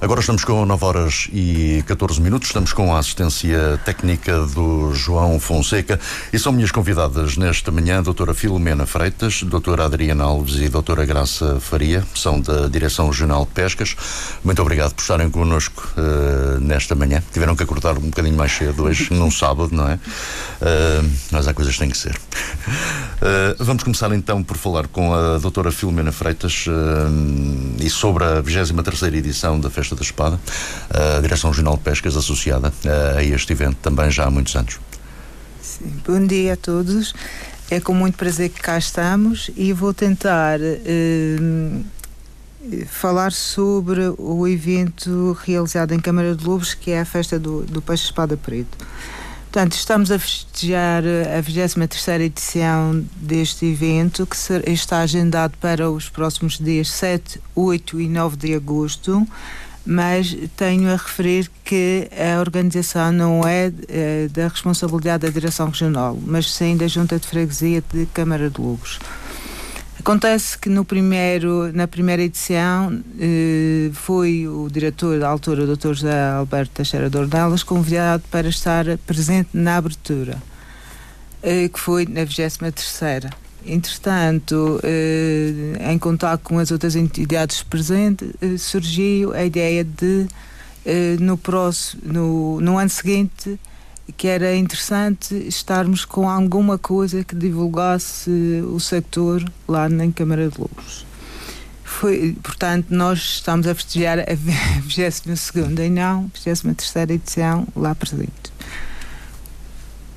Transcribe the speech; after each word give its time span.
Agora 0.00 0.20
estamos 0.20 0.44
com 0.44 0.64
9 0.64 0.84
horas 0.84 1.28
e 1.32 1.82
14 1.88 2.20
minutos, 2.20 2.50
estamos 2.50 2.72
com 2.72 2.94
a 2.94 3.00
assistência 3.00 3.80
técnica 3.84 4.46
do 4.46 4.94
João 4.94 5.40
Fonseca 5.40 5.98
e 6.32 6.38
são 6.38 6.52
minhas 6.52 6.70
convidadas 6.70 7.36
nesta 7.36 7.72
manhã 7.72 7.98
a 7.98 8.02
doutora 8.02 8.32
Filomena 8.32 8.86
Freitas, 8.86 9.42
doutora 9.42 9.86
Adriana 9.86 10.22
Alves 10.22 10.54
e 10.60 10.68
doutora 10.68 11.04
Graça 11.04 11.58
Faria, 11.58 12.04
são 12.14 12.40
da 12.40 12.68
Direção 12.68 13.08
Regional 13.08 13.44
de 13.44 13.50
Pescas. 13.50 13.96
Muito 14.44 14.62
obrigado 14.62 14.94
por 14.94 15.02
estarem 15.02 15.28
connosco 15.30 15.82
uh, 15.96 16.60
nesta 16.60 16.94
manhã. 16.94 17.20
Tiveram 17.32 17.56
que 17.56 17.64
acordar 17.64 17.98
um 17.98 18.02
bocadinho 18.02 18.36
mais 18.36 18.52
cedo 18.52 18.84
hoje, 18.84 19.08
num 19.12 19.32
sábado, 19.32 19.70
não 19.72 19.88
é? 19.88 19.94
Uh, 19.94 21.10
mas 21.32 21.48
há 21.48 21.52
coisas 21.52 21.74
que 21.74 21.80
têm 21.80 21.90
que 21.90 21.98
ser. 21.98 22.14
Uh, 22.14 23.64
vamos 23.64 23.82
começar 23.82 24.12
então 24.12 24.44
por 24.44 24.56
falar 24.56 24.86
com 24.86 25.12
a 25.12 25.38
doutora 25.38 25.72
Filomena 25.72 26.12
Freitas 26.12 26.66
e 27.80 27.90
sobre 27.90 28.22
a 28.22 28.40
23 28.40 29.02
edição 29.14 29.58
da 29.58 29.68
Festa 29.68 29.87
Da 29.94 30.02
Espada, 30.02 30.38
a 30.90 31.20
Direção 31.20 31.50
Regional 31.50 31.76
de 31.76 31.82
Pescas 31.82 32.16
associada 32.16 32.72
a 33.16 33.22
este 33.22 33.52
evento 33.52 33.76
também 33.82 34.10
já 34.10 34.24
há 34.24 34.30
muitos 34.30 34.54
anos. 34.56 34.78
Sim. 35.62 35.92
Bom 36.06 36.26
dia 36.26 36.54
a 36.54 36.56
todos. 36.56 37.14
É 37.70 37.80
com 37.80 37.92
muito 37.92 38.16
prazer 38.16 38.48
que 38.48 38.60
cá 38.60 38.78
estamos 38.78 39.50
e 39.54 39.72
vou 39.74 39.92
tentar 39.92 40.58
eh, 40.60 41.36
falar 42.86 43.32
sobre 43.32 44.00
o 44.16 44.48
evento 44.48 45.36
realizado 45.44 45.92
em 45.92 46.00
Câmara 46.00 46.34
de 46.34 46.44
Lobos, 46.44 46.74
que 46.74 46.90
é 46.90 47.00
a 47.00 47.04
festa 47.04 47.38
do, 47.38 47.62
do 47.62 47.82
Peixe 47.82 48.04
Espada 48.04 48.36
Preto. 48.36 48.78
Portanto, 49.50 49.72
estamos 49.72 50.10
a 50.10 50.18
festejar 50.18 51.02
a 51.36 51.40
23 51.40 52.20
edição 52.20 53.04
deste 53.16 53.64
evento, 53.64 54.26
que 54.26 54.36
está 54.70 55.00
agendado 55.00 55.56
para 55.58 55.90
os 55.90 56.08
próximos 56.08 56.58
dias 56.58 56.90
7, 56.90 57.40
8 57.54 58.00
e 58.00 58.08
9 58.08 58.36
de 58.36 58.54
agosto 58.54 59.26
mas 59.90 60.36
tenho 60.54 60.92
a 60.92 60.96
referir 60.96 61.50
que 61.64 62.10
a 62.12 62.38
organização 62.40 63.10
não 63.10 63.48
é, 63.48 63.72
é 63.88 64.28
da 64.28 64.46
responsabilidade 64.46 65.26
da 65.26 65.32
Direção 65.32 65.68
Regional, 65.68 66.14
mas 66.26 66.52
sim 66.52 66.76
da 66.76 66.86
Junta 66.86 67.18
de 67.18 67.26
Freguesia 67.26 67.82
de 67.90 68.04
Câmara 68.12 68.50
de 68.50 68.60
Lugos. 68.60 68.98
Acontece 69.98 70.58
que 70.58 70.68
no 70.68 70.84
primeiro, 70.84 71.72
na 71.72 71.88
primeira 71.88 72.22
edição 72.22 73.02
eh, 73.18 73.90
foi 73.94 74.46
o 74.46 74.68
diretor 74.70 75.18
da 75.18 75.26
altura, 75.26 75.64
o 75.64 75.74
Dr. 75.74 75.94
José 75.94 76.30
Alberto 76.32 76.72
Teixeira 76.74 77.08
de 77.08 77.16
Ornelas, 77.16 77.62
convidado 77.62 78.22
para 78.30 78.46
estar 78.46 78.84
presente 79.06 79.48
na 79.54 79.78
abertura, 79.78 80.36
eh, 81.42 81.70
que 81.70 81.80
foi 81.80 82.04
na 82.04 82.24
23 82.24 82.58
terceira. 82.74 83.30
Entretanto, 83.68 84.80
eh, 84.82 85.92
em 85.92 85.98
contato 85.98 86.40
com 86.42 86.58
as 86.58 86.70
outras 86.70 86.96
entidades 86.96 87.62
presentes, 87.62 88.30
eh, 88.40 88.56
surgiu 88.56 89.34
a 89.34 89.44
ideia 89.44 89.84
de, 89.84 90.26
eh, 90.86 91.16
no, 91.20 91.36
próximo, 91.36 92.02
no, 92.04 92.60
no 92.62 92.78
ano 92.78 92.88
seguinte, 92.88 93.60
que 94.16 94.26
era 94.26 94.56
interessante 94.56 95.34
estarmos 95.34 96.06
com 96.06 96.30
alguma 96.30 96.78
coisa 96.78 97.22
que 97.22 97.34
divulgasse 97.34 98.30
o 98.72 98.80
sector 98.80 99.44
lá 99.68 99.86
na 99.86 100.10
Câmara 100.12 100.48
de 100.48 100.58
Lobos. 100.58 101.04
Foi, 101.84 102.34
portanto, 102.42 102.86
nós 102.88 103.18
estamos 103.18 103.66
a 103.66 103.74
festejar 103.74 104.20
a 104.20 104.34
22 104.80 105.52
e 105.80 105.90
não 105.90 106.30
23 106.32 107.10
edição 107.10 107.68
lá 107.76 107.94
presente. 107.94 108.57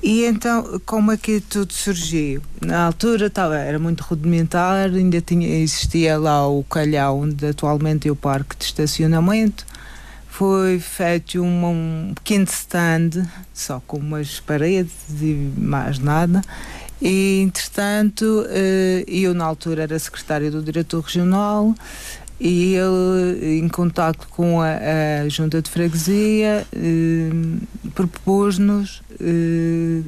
E 0.02 0.24
então, 0.24 0.80
como 0.84 1.12
é 1.12 1.16
que 1.16 1.40
tudo 1.40 1.72
surgiu? 1.72 2.42
Na 2.60 2.86
altura 2.86 3.30
tava, 3.30 3.56
era 3.56 3.78
muito 3.78 4.00
rudimentar, 4.02 4.90
ainda 4.90 5.20
tinha, 5.20 5.46
existia 5.60 6.18
lá 6.18 6.48
o 6.48 6.64
calhau 6.64 7.20
onde 7.20 7.46
atualmente 7.46 8.08
é 8.08 8.10
o 8.10 8.16
parque 8.16 8.56
de 8.56 8.64
estacionamento. 8.64 9.64
Foi 10.26 10.80
feito 10.80 11.40
um, 11.40 12.12
pequeno 12.16 12.46
stand, 12.46 13.10
só 13.54 13.80
com 13.86 13.98
umas 13.98 14.40
paredes 14.40 14.92
e 15.20 15.52
mais 15.56 16.00
nada. 16.00 16.42
E, 17.00 17.40
entretanto, 17.42 18.44
eh, 18.48 19.04
eu 19.06 19.34
na 19.34 19.44
altura 19.44 19.82
era 19.82 19.98
secretária 19.98 20.50
do 20.50 20.62
diretor 20.62 21.00
regional 21.00 21.74
e 22.44 22.74
ele, 22.74 23.60
em 23.60 23.68
contato 23.68 24.26
com 24.28 24.60
a, 24.60 24.72
a 25.24 25.28
junta 25.28 25.62
de 25.62 25.70
freguesia, 25.70 26.66
eh, 26.72 27.30
propôs-nos 27.94 29.00
eh, 29.20 30.02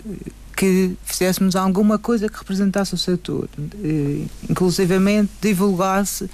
que 0.56 0.97
fizéssemos 1.05 1.55
alguma 1.55 1.97
coisa 1.97 2.28
que 2.28 2.37
representasse 2.37 2.93
o 2.93 2.99
setor, 2.99 3.49
eh, 3.84 4.25
inclusivamente 4.50 5.31
divulgasse 5.41 6.28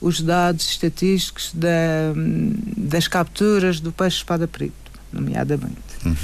os 0.00 0.20
dados 0.20 0.68
estatísticos 0.68 1.52
da, 1.54 2.12
das 2.76 3.06
capturas 3.06 3.78
do 3.78 3.92
peixe 3.92 4.16
espada 4.16 4.48
preto, 4.48 4.74
nomeadamente. 5.12 5.78
Uhum. 6.04 6.16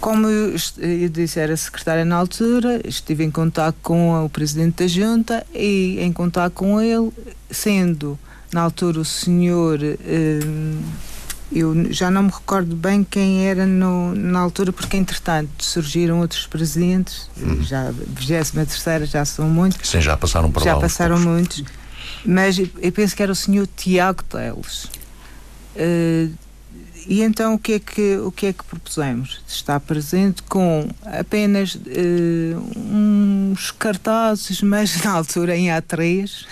Como 0.00 0.26
eu, 0.26 0.56
eu 0.78 1.08
disse, 1.10 1.38
era 1.38 1.56
secretária 1.56 2.04
na 2.04 2.16
altura, 2.16 2.80
estive 2.86 3.22
em 3.22 3.30
contato 3.30 3.76
com 3.82 4.24
o 4.24 4.30
presidente 4.30 4.82
da 4.82 4.86
junta 4.86 5.46
e 5.54 5.98
em 6.00 6.12
contato 6.12 6.54
com 6.54 6.80
ele, 6.80 7.12
sendo 7.50 8.18
na 8.52 8.62
altura 8.62 9.00
o 9.00 9.04
senhor. 9.04 9.78
Eh, 9.82 10.40
eu 11.52 11.92
já 11.92 12.10
não 12.10 12.22
me 12.22 12.30
recordo 12.30 12.76
bem 12.76 13.02
quem 13.02 13.46
era 13.46 13.66
no, 13.66 14.14
na 14.14 14.38
altura, 14.38 14.72
porque 14.72 14.96
entretanto 14.96 15.64
surgiram 15.64 16.20
outros 16.20 16.46
presidentes, 16.46 17.28
uhum. 17.36 17.62
já 17.62 17.90
23 17.90 19.10
já 19.10 19.24
são 19.24 19.48
muitos. 19.48 19.88
Sim, 19.88 20.00
já 20.00 20.16
passaram 20.16 20.50
por 20.50 20.62
já 20.62 20.74
lá. 20.74 20.76
Já 20.76 20.80
passaram 20.80 21.18
muitos, 21.18 21.64
mas 22.24 22.56
eu 22.58 22.92
penso 22.92 23.16
que 23.16 23.22
era 23.22 23.32
o 23.32 23.34
senhor 23.34 23.68
Tiago 23.76 24.22
Teles. 24.24 24.84
Uh, 25.74 26.32
e 27.06 27.22
então 27.22 27.54
o 27.54 27.58
que 27.58 27.74
é 27.74 27.78
que 27.78 28.16
o 28.18 28.30
que 28.30 28.46
é 28.46 28.52
que 28.52 28.64
propusemos? 28.64 29.42
Está 29.48 29.80
presente 29.80 30.42
com 30.44 30.88
apenas 31.04 31.74
uh, 31.74 31.80
uns 32.76 33.70
cartazes, 33.70 34.60
mas 34.62 35.02
na 35.02 35.12
altura 35.12 35.56
em 35.56 35.66
A3, 35.66 36.44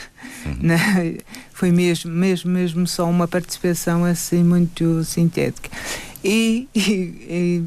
uhum. 0.47 0.57
né? 0.61 1.17
foi 1.53 1.71
mesmo, 1.71 2.11
mesmo, 2.11 2.51
mesmo 2.51 2.87
só 2.87 3.09
uma 3.09 3.29
participação 3.29 4.05
assim 4.05 4.43
muito 4.43 5.05
sintética. 5.05 5.71
E, 6.25 6.69
e, 6.75 6.81
e 6.81 7.65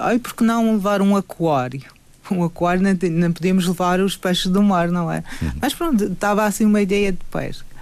ai, 0.00 0.18
porque 0.18 0.44
não 0.44 0.72
levar 0.72 1.00
um 1.00 1.16
aquário? 1.16 1.82
Um 2.30 2.42
aquário 2.42 2.82
não, 2.82 2.96
não 3.10 3.32
podíamos 3.32 3.66
levar 3.66 4.00
os 4.00 4.16
peixes 4.16 4.46
do 4.46 4.62
mar, 4.62 4.88
não 4.88 5.10
é? 5.10 5.22
Uhum. 5.42 5.52
Mas 5.60 5.74
pronto, 5.74 6.04
estava 6.04 6.44
assim 6.44 6.64
uma 6.64 6.80
ideia 6.80 7.12
de 7.12 7.18
pesca 7.30 7.73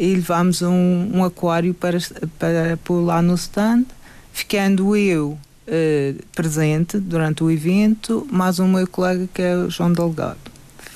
e 0.00 0.14
levámos 0.14 0.62
um, 0.62 1.10
um 1.12 1.22
aquário 1.22 1.74
para, 1.74 1.98
para 2.38 2.78
pôr 2.82 3.02
lá 3.02 3.20
no 3.20 3.34
stand, 3.34 3.84
ficando 4.32 4.96
eu 4.96 5.38
uh, 5.68 6.22
presente 6.34 6.98
durante 6.98 7.44
o 7.44 7.50
evento, 7.50 8.26
mais 8.32 8.58
um 8.58 8.66
meu 8.66 8.86
colega 8.86 9.28
que 9.34 9.42
é 9.42 9.54
o 9.54 9.68
João 9.68 9.92
Delgado. 9.92 10.38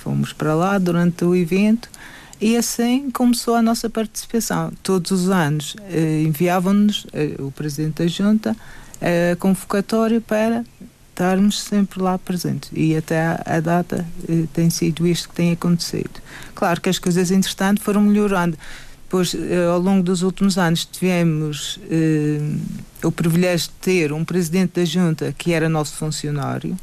Fomos 0.02 0.32
para 0.32 0.54
lá 0.54 0.78
durante 0.78 1.22
o 1.22 1.36
evento 1.36 1.90
e 2.40 2.56
assim 2.56 3.10
começou 3.10 3.54
a 3.54 3.60
nossa 3.60 3.90
participação. 3.90 4.72
Todos 4.82 5.10
os 5.10 5.28
anos 5.28 5.74
uh, 5.74 6.26
enviavam-nos, 6.26 7.04
uh, 7.04 7.46
o 7.46 7.52
Presidente 7.52 8.02
da 8.02 8.06
Junta, 8.06 8.56
a 9.02 9.36
convocatória 9.36 10.18
para 10.18 10.64
estarmos 11.10 11.60
sempre 11.60 12.00
lá 12.00 12.18
presentes. 12.18 12.70
E 12.72 12.96
até 12.96 13.20
a, 13.20 13.42
a 13.44 13.60
data 13.60 14.04
tem 14.54 14.70
sido 14.70 15.06
isto 15.06 15.28
que 15.28 15.34
tem 15.34 15.52
acontecido. 15.52 16.22
Claro 16.54 16.80
que 16.80 16.88
as 16.88 16.98
coisas, 16.98 17.30
entretanto, 17.30 17.82
foram 17.82 18.00
melhorando. 18.00 18.56
Pois, 19.14 19.32
eh, 19.32 19.66
ao 19.72 19.78
longo 19.78 20.02
dos 20.02 20.22
últimos 20.22 20.58
anos, 20.58 20.84
tivemos 20.84 21.78
eh, 21.88 22.40
o 23.04 23.12
privilégio 23.12 23.68
de 23.68 23.74
ter 23.74 24.12
um 24.12 24.24
presidente 24.24 24.80
da 24.80 24.84
junta 24.84 25.32
que 25.32 25.52
era 25.52 25.68
nosso 25.68 25.94
funcionário, 25.94 26.76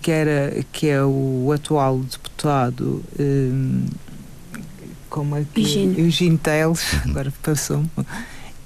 que, 0.00 0.10
era, 0.10 0.64
que 0.72 0.88
é 0.88 1.04
o 1.04 1.52
atual 1.54 1.98
deputado. 1.98 3.04
Eh, 3.18 3.50
como 5.10 5.36
é 5.36 5.44
que 5.52 5.60
Eugênio, 5.60 6.00
Eugênio 6.06 6.38
Teles, 6.38 6.86
agora 7.04 7.30
passou 7.42 7.84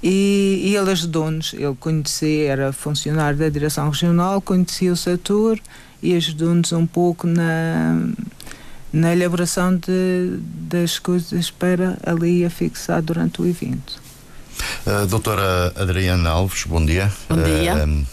e, 0.01 0.61
e 0.63 0.75
ele 0.77 0.91
ajudou-nos, 0.91 1.53
ele 1.55 1.75
conhecia, 1.77 2.49
era 2.49 2.71
funcionário 2.71 3.37
da 3.37 3.49
direção 3.49 3.89
regional, 3.89 4.39
conhecia 4.39 4.93
o 4.93 4.95
setor 4.95 5.59
e 6.01 6.15
ajudou-nos 6.15 6.71
um 6.71 6.85
pouco 6.85 7.27
na, 7.27 7.99
na 8.91 9.13
elaboração 9.13 9.75
de, 9.75 10.39
das 10.41 10.99
coisas 10.99 11.51
para 11.51 11.97
ali 12.05 12.45
afixar 12.45 13.01
durante 13.01 13.41
o 13.41 13.45
evento. 13.45 14.01
Uh, 14.85 15.05
doutora 15.07 15.73
Adriana 15.75 16.29
Alves, 16.29 16.63
bom 16.65 16.83
dia. 16.83 17.11
Bom 17.29 17.41
dia. 17.43 17.85
Uh, 17.85 18.05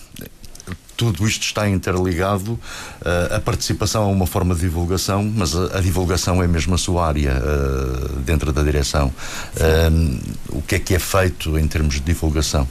tudo 0.96 1.26
isto 1.26 1.42
está 1.42 1.68
interligado. 1.68 2.52
Uh, 2.52 3.34
a 3.36 3.40
participação 3.40 4.08
é 4.08 4.12
uma 4.12 4.26
forma 4.26 4.54
de 4.54 4.62
divulgação, 4.62 5.22
mas 5.34 5.54
a, 5.54 5.78
a 5.78 5.80
divulgação 5.80 6.42
é 6.42 6.46
mesmo 6.46 6.74
a 6.74 6.78
sua 6.78 7.06
área 7.06 7.34
uh, 7.36 8.20
dentro 8.20 8.52
da 8.52 8.62
direção. 8.62 9.12
Uh, 9.56 10.18
o 10.48 10.62
que 10.62 10.76
é 10.76 10.78
que 10.78 10.94
é 10.94 10.98
feito 10.98 11.58
em 11.58 11.66
termos 11.66 11.94
de 11.94 12.00
divulgação 12.00 12.66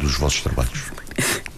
dos 0.00 0.16
vossos 0.16 0.40
trabalhos? 0.40 0.84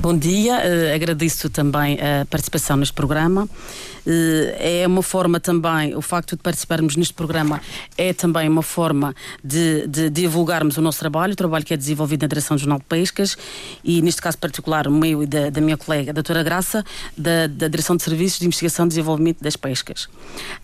Bom 0.00 0.16
dia, 0.16 0.54
uh, 0.54 0.94
agradeço 0.94 1.48
também 1.50 1.98
a 2.00 2.24
participação 2.26 2.76
neste 2.76 2.94
programa. 2.94 3.44
Uh, 3.44 4.50
é 4.58 4.84
uma 4.86 5.02
forma 5.02 5.38
também, 5.38 5.94
o 5.94 6.02
facto 6.02 6.36
de 6.36 6.42
participarmos 6.42 6.96
neste 6.96 7.14
programa 7.14 7.60
é 7.96 8.12
também 8.12 8.48
uma 8.48 8.62
forma 8.62 9.14
de, 9.44 9.86
de, 9.86 10.10
divulgarmos 10.10 10.76
o 10.76 10.82
nosso 10.82 10.98
trabalho, 10.98 11.34
o 11.34 11.36
trabalho 11.36 11.64
que 11.64 11.72
é 11.72 11.76
desenvolvido 11.76 12.22
na 12.22 12.28
Direção 12.28 12.58
Jornal 12.58 12.78
de 12.78 12.84
Pescas 12.84 13.36
e, 13.84 14.02
neste 14.02 14.20
caso 14.20 14.38
particular, 14.38 14.88
o 14.88 14.90
meu 14.90 15.22
e 15.22 15.26
da, 15.26 15.50
da 15.50 15.60
minha 15.60 15.76
colega, 15.76 16.10
a 16.10 16.14
doutora 16.14 16.42
Graça, 16.42 16.84
da, 17.16 17.46
da 17.46 17.68
Direção 17.68 17.96
de 17.96 18.02
Serviços 18.02 18.40
de 18.40 18.46
Investigação 18.46 18.86
e 18.86 18.88
Desenvolvimento 18.88 19.42
das 19.42 19.56
Pescas. 19.56 20.08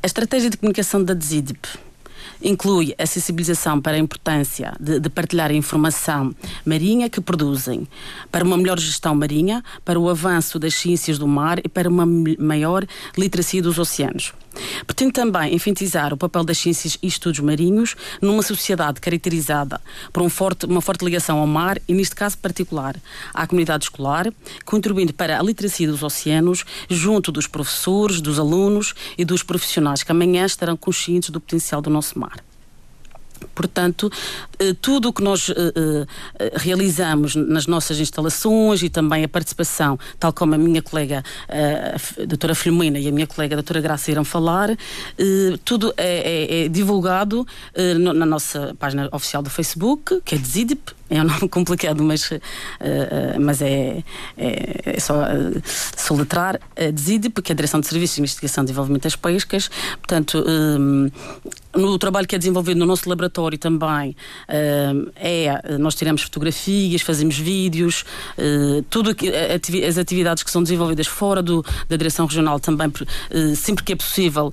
A 0.03 0.07
estratégia 0.07 0.51
de 0.51 0.57
comunicação 0.57 1.03
da 1.05 1.15
DESIDP 1.15 1.88
inclui 2.43 2.95
a 2.99 3.07
sensibilização 3.07 3.81
para 3.81 3.97
a 3.97 4.01
importância 4.01 4.75
de, 4.81 5.01
de, 5.01 5.09
partilhar 5.09 5.51
a 5.51 5.55
informação 5.55 6.35
marinha 6.65 7.09
que 7.09 7.21
produzem, 7.21 7.87
para 8.31 8.45
uma 8.45 8.57
melhor 8.57 8.79
gestão 8.79 9.15
marinha, 9.15 9.63
para 9.85 9.99
o 9.99 10.09
avanço 10.09 10.59
das 10.59 10.75
ciências 10.75 11.19
do 11.19 11.27
mar 11.27 11.59
e 11.65 11.69
para 11.69 11.89
uma 11.89 12.07
maior 12.39 12.87
literacia 13.17 13.63
dos 13.63 13.79
oceanos. 13.79 14.33
Pretende 14.87 15.13
também 15.13 15.55
enfatizar 15.55 16.13
o 16.13 16.17
papel 16.17 16.45
das 16.45 16.59
ciências 16.59 16.99
e 17.03 17.07
estudos 17.07 17.41
marinhos 17.41 17.95
numa 18.21 18.43
sociedade 18.43 19.01
caracterizada 19.01 19.81
por 20.13 20.23
um 20.23 20.29
forte, 20.29 20.67
uma 20.67 20.81
forte 20.81 21.05
ligação 21.05 21.39
ao 21.39 21.47
mar 21.47 21.81
e, 21.87 21.95
neste 21.95 22.15
caso 22.15 22.39
particular, 22.39 22.97
à 23.33 23.47
comunidade 23.47 23.85
escolar, 23.85 24.33
contribuindo 24.65 25.13
para 25.13 25.39
a 25.39 25.43
literacia 25.43 25.87
dos 25.87 26.03
oceanos 26.03 26.65
junto 26.89 27.31
dos 27.31 27.47
professores, 27.47 28.21
dos 28.21 28.39
alunos 28.39 28.95
e 29.17 29.25
dos 29.25 29.43
profissionais 29.43 30.03
que 30.03 30.11
amanhã 30.11 30.45
estarão 30.45 30.77
conscientes 30.77 31.31
do 31.31 31.41
potencial 31.41 31.81
do 31.81 31.91
nosso 31.91 32.18
mar. 32.19 32.43
Portanto, 33.55 34.11
eh, 34.59 34.75
tudo 34.81 35.09
o 35.09 35.13
que 35.13 35.23
nós 35.23 35.51
eh, 35.51 36.07
eh, 36.39 36.53
realizamos 36.55 37.35
nas 37.35 37.67
nossas 37.67 37.99
instalações 37.99 38.83
e 38.83 38.89
também 38.89 39.25
a 39.25 39.29
participação, 39.29 39.99
tal 40.19 40.33
como 40.33 40.55
a 40.55 40.59
minha 40.59 40.83
colega 40.83 41.25
a 41.49 42.25
doutora 42.25 42.55
Filomena 42.55 42.99
e 42.99 43.09
a 43.09 43.13
minha 43.13 43.27
colega 43.27 43.55
a 43.55 43.57
doutora 43.57 43.81
Graça 43.81 44.11
irão 44.11 44.25
falar, 44.25 44.77
tudo 45.65 45.93
é, 45.97 46.63
é, 46.63 46.65
é 46.65 46.69
divulgado 46.69 47.47
na 47.99 48.27
nossa 48.27 48.75
página 48.79 49.09
oficial 49.13 49.43
do 49.43 49.51
Facebook, 49.51 50.21
que 50.25 50.35
é 50.35 50.39
DZIDP, 50.39 50.93
é 51.11 51.21
um 51.21 51.25
nome 51.25 51.49
complicado, 51.51 52.03
mas, 52.03 52.31
uh, 52.31 52.35
uh, 52.35 53.41
mas 53.41 53.63
é, 53.63 54.03
é, 54.37 54.81
é 54.85 55.01
só 55.01 55.15
uh, 55.23 55.63
soletrar 55.97 56.57
uh, 56.57 56.93
DZIDP, 56.93 57.43
que 57.43 57.53
é 57.53 57.55
a 57.55 57.57
Direção 57.57 57.81
de 57.81 57.87
Serviços 57.87 58.17
de 58.17 58.23
Investigação 58.23 58.63
e 58.63 58.67
Desenvolvimento 58.67 59.03
das 59.05 59.17
Pescas. 59.17 59.71
Portanto, 60.01 60.45
um, 60.47 61.11
no 61.79 61.99
trabalho 61.99 62.27
que 62.27 62.35
é 62.35 62.39
desenvolvido 62.39 62.79
no 62.79 62.87
nosso 62.87 63.09
laboratório 63.09 63.59
também, 63.59 64.11
uh, 64.49 65.11
é, 65.17 65.79
nós 65.79 65.95
tiramos 65.95 66.23
fotografias, 66.23 67.03
fazemos 67.03 67.39
vídeos, 67.39 68.05
uh, 68.37 68.83
tudo 68.91 69.15
ativi 69.55 69.85
as 69.85 69.99
atividades 69.99 70.43
que 70.43 70.51
são 70.51 70.63
desenvolvidas 70.63 71.07
fora 71.07 71.43
do, 71.43 71.65
da 71.89 71.97
direção 71.97 72.27
regional 72.27 72.59
também, 72.59 72.89
uh, 72.89 73.57
sempre 73.57 73.85
que 73.85 73.93
é 73.93 73.97
possível, 73.97 74.53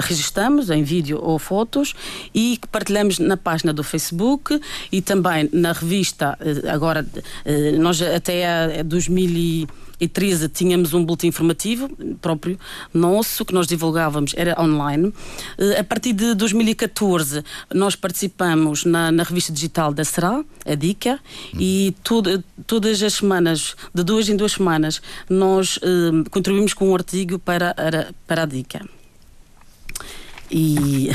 registramos 0.00 0.70
em 0.70 0.82
vídeo 0.82 1.18
ou 1.20 1.38
fotos 1.38 1.94
e 2.34 2.58
partilhamos 2.70 3.18
na 3.18 3.36
página 3.36 3.72
do 3.72 3.82
Facebook 3.82 4.60
e 4.90 5.02
também 5.02 5.48
na 5.52 5.67
revista, 5.72 6.38
agora 6.70 7.06
nós 7.78 8.00
até 8.02 8.82
2000 8.82 9.68
e 10.00 10.06
13 10.06 10.48
tínhamos 10.48 10.94
um 10.94 11.04
boletim 11.04 11.28
informativo 11.28 11.90
próprio 12.20 12.58
nosso 12.92 13.44
que 13.44 13.52
nós 13.52 13.66
divulgávamos, 13.66 14.32
era 14.36 14.60
online. 14.60 15.12
Eh, 15.58 15.80
a 15.80 15.84
partir 15.84 16.12
de 16.12 16.34
2014 16.34 17.42
nós 17.74 17.96
participamos 17.96 18.84
na, 18.84 19.10
na 19.10 19.22
revista 19.22 19.52
digital 19.52 19.92
da 19.92 20.04
Será, 20.04 20.44
a 20.64 20.74
Dica, 20.74 21.18
e 21.58 21.94
tudo, 22.04 22.42
todas 22.66 23.02
as 23.02 23.14
semanas, 23.14 23.74
de 23.92 24.04
duas 24.04 24.28
em 24.28 24.36
duas 24.36 24.52
semanas, 24.52 25.02
nós 25.28 25.78
eh, 25.82 26.28
contribuímos 26.30 26.74
com 26.74 26.90
um 26.90 26.94
artigo 26.94 27.38
para, 27.38 27.74
para 28.26 28.42
a 28.42 28.46
Dica. 28.46 28.86
E 30.50 31.10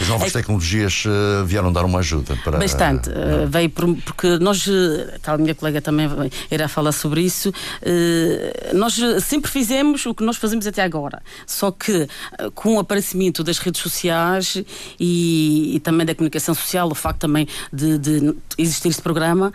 as 0.00 0.08
novas 0.08 0.28
é, 0.34 0.38
tecnologias 0.38 1.04
uh, 1.06 1.44
vieram 1.44 1.72
dar 1.72 1.84
uma 1.84 2.00
ajuda 2.00 2.36
para 2.44 2.58
bastante 2.58 3.08
uh, 3.08 3.46
veio 3.48 3.70
por, 3.70 3.94
porque 4.04 4.38
nós 4.38 4.66
eh, 4.68 5.18
tal 5.22 5.38
minha 5.38 5.54
colega 5.54 5.80
também 5.80 6.08
irá 6.50 6.68
falar 6.68 6.92
sobre 6.92 7.22
isso 7.22 7.48
uh, 7.48 8.76
nós 8.76 8.98
sempre 9.22 9.50
fizemos 9.50 10.04
o 10.06 10.14
que 10.14 10.22
nós 10.22 10.36
fazemos 10.36 10.66
até 10.66 10.82
agora. 10.82 11.22
Só 11.46 11.70
que 11.70 12.06
com 12.54 12.76
o 12.76 12.78
aparecimento 12.78 13.42
das 13.42 13.58
redes 13.58 13.80
sociais 13.80 14.62
e, 15.00 15.76
e 15.76 15.80
também 15.80 16.06
da 16.06 16.14
comunicação 16.14 16.54
social 16.54 16.90
o 16.90 16.94
facto 16.94 17.20
também 17.20 17.48
de, 17.72 17.98
de 17.98 18.34
existir 18.58 18.88
este 18.88 19.02
programa 19.02 19.52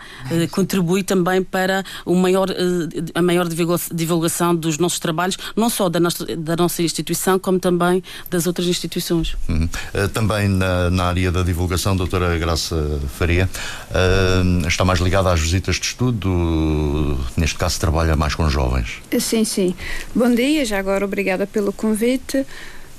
contribui 0.51 1.03
também 1.03 1.43
para 1.43 1.83
o 2.05 2.15
maior 2.15 2.47
a 3.13 3.21
maior 3.21 3.47
divulgação 3.47 4.55
dos 4.55 4.77
nossos 4.77 4.99
trabalhos 4.99 5.37
não 5.55 5.69
só 5.69 5.89
da 5.89 5.99
nossa, 5.99 6.25
da 6.35 6.55
nossa 6.55 6.81
instituição 6.81 7.37
como 7.37 7.59
também 7.59 8.03
das 8.29 8.47
outras 8.47 8.67
instituições 8.67 9.18
Uhum. 9.47 9.69
Uh, 9.93 10.07
também 10.09 10.47
na, 10.47 10.89
na, 10.89 11.05
área 11.05 11.31
da 11.31 11.43
divulgação, 11.43 11.95
doutora 11.95 12.37
Graça 12.37 12.99
Faria, 13.17 13.49
uh, 13.89 14.67
está 14.67 14.85
mais 14.85 14.99
ligada 14.99 15.31
às 15.31 15.39
visitas 15.39 15.75
de 15.75 15.85
estudo, 15.85 17.17
neste 17.35 17.57
caso 17.57 17.79
trabalha 17.79 18.15
mais 18.15 18.35
com 18.35 18.49
jovens. 18.49 19.01
Sim, 19.19 19.43
sim. 19.43 19.75
Bom 20.13 20.33
dia, 20.33 20.65
já 20.65 20.79
agora 20.79 21.05
obrigada 21.05 21.45
pelo 21.45 21.73
convite. 21.73 22.45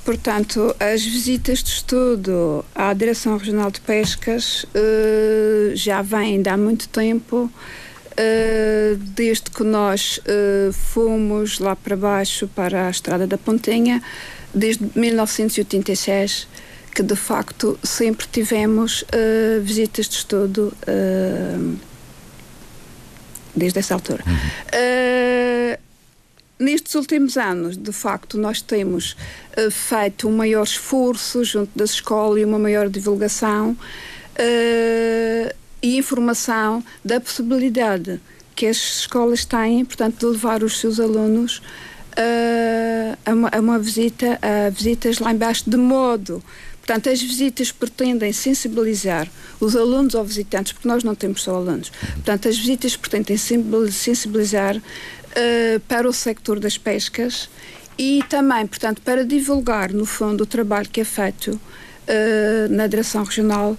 Portanto, 0.04 0.74
as 0.80 1.04
visitas 1.04 1.62
de 1.62 1.70
estudo 1.70 2.64
à 2.74 2.92
Direção 2.94 3.36
Regional 3.36 3.70
de 3.70 3.80
Pescas 3.80 4.64
uh, 4.64 5.76
já 5.76 6.00
vêm 6.02 6.40
de 6.40 6.48
há 6.48 6.56
muito 6.56 6.88
tempo. 6.88 7.50
Uh, 8.12 8.96
desde 8.96 9.50
que 9.50 9.62
nós 9.62 10.18
uh, 10.18 10.72
fomos 10.72 11.58
lá 11.58 11.76
para 11.76 11.96
baixo 11.96 12.48
para 12.48 12.86
a 12.86 12.90
Estrada 12.90 13.26
da 13.26 13.38
Pontinha, 13.38 14.02
desde 14.54 14.84
1986 14.94 16.46
que 16.94 17.02
de 17.02 17.16
facto 17.16 17.78
sempre 17.82 18.26
tivemos 18.30 19.02
uh, 19.02 19.60
visitas 19.62 20.08
de 20.08 20.16
estudo 20.16 20.72
uh, 20.82 21.76
desde 23.54 23.78
essa 23.78 23.94
altura. 23.94 24.24
Uhum. 24.26 24.34
Uh, 24.34 25.78
nestes 26.58 26.94
últimos 26.94 27.36
anos, 27.36 27.76
de 27.76 27.92
facto, 27.92 28.36
nós 28.36 28.60
temos 28.60 29.16
feito 29.70 30.28
um 30.28 30.36
maior 30.36 30.62
esforço 30.62 31.42
junto 31.44 31.70
da 31.76 31.84
escola 31.84 32.38
e 32.38 32.44
uma 32.44 32.58
maior 32.58 32.88
divulgação 32.88 33.76
e 35.82 35.96
informação 35.96 36.84
da 37.04 37.18
possibilidade 37.18 38.20
que 38.54 38.66
as 38.66 38.76
escolas 38.76 39.44
têm, 39.44 39.84
portanto, 39.86 40.18
de 40.18 40.26
levar 40.26 40.62
os 40.62 40.78
seus 40.78 41.00
alunos 41.00 41.62
a, 43.24 43.32
uma, 43.32 43.48
a 43.52 43.60
uma 43.60 43.78
visita, 43.78 44.38
a 44.42 44.70
visitas 44.70 45.18
lá 45.18 45.32
embaixo, 45.32 45.68
de 45.68 45.76
modo 45.76 46.42
Portanto, 46.90 47.08
as 47.08 47.22
visitas 47.22 47.70
pretendem 47.70 48.32
sensibilizar 48.32 49.28
os 49.60 49.76
alunos 49.76 50.14
ou 50.14 50.24
visitantes, 50.24 50.72
porque 50.72 50.88
nós 50.88 51.04
não 51.04 51.14
temos 51.14 51.44
só 51.44 51.54
alunos. 51.54 51.90
Portanto, 52.14 52.48
as 52.48 52.58
visitas 52.58 52.96
pretendem 52.96 53.36
sensibilizar 53.36 54.76
uh, 54.76 55.80
para 55.86 56.08
o 56.08 56.12
sector 56.12 56.58
das 56.58 56.76
pescas 56.76 57.48
e 57.96 58.24
também, 58.28 58.66
portanto, 58.66 59.00
para 59.02 59.24
divulgar, 59.24 59.92
no 59.92 60.04
fundo, 60.04 60.42
o 60.42 60.46
trabalho 60.46 60.88
que 60.88 61.00
é 61.00 61.04
feito 61.04 61.52
uh, 61.52 61.60
na 62.70 62.88
direção 62.88 63.22
regional 63.22 63.76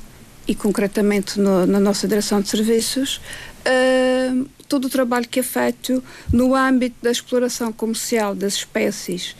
e 0.48 0.56
concretamente 0.56 1.40
no, 1.40 1.66
na 1.66 1.80
nossa 1.80 2.08
direção 2.08 2.42
de 2.42 2.50
serviços, 2.50 3.22
uh, 3.66 4.46
todo 4.68 4.86
o 4.86 4.90
trabalho 4.90 5.28
que 5.28 5.40
é 5.40 5.44
feito 5.44 6.04
no 6.32 6.56
âmbito 6.56 6.96
da 7.02 7.12
exploração 7.12 7.72
comercial 7.72 8.34
das 8.34 8.56
espécies 8.56 9.36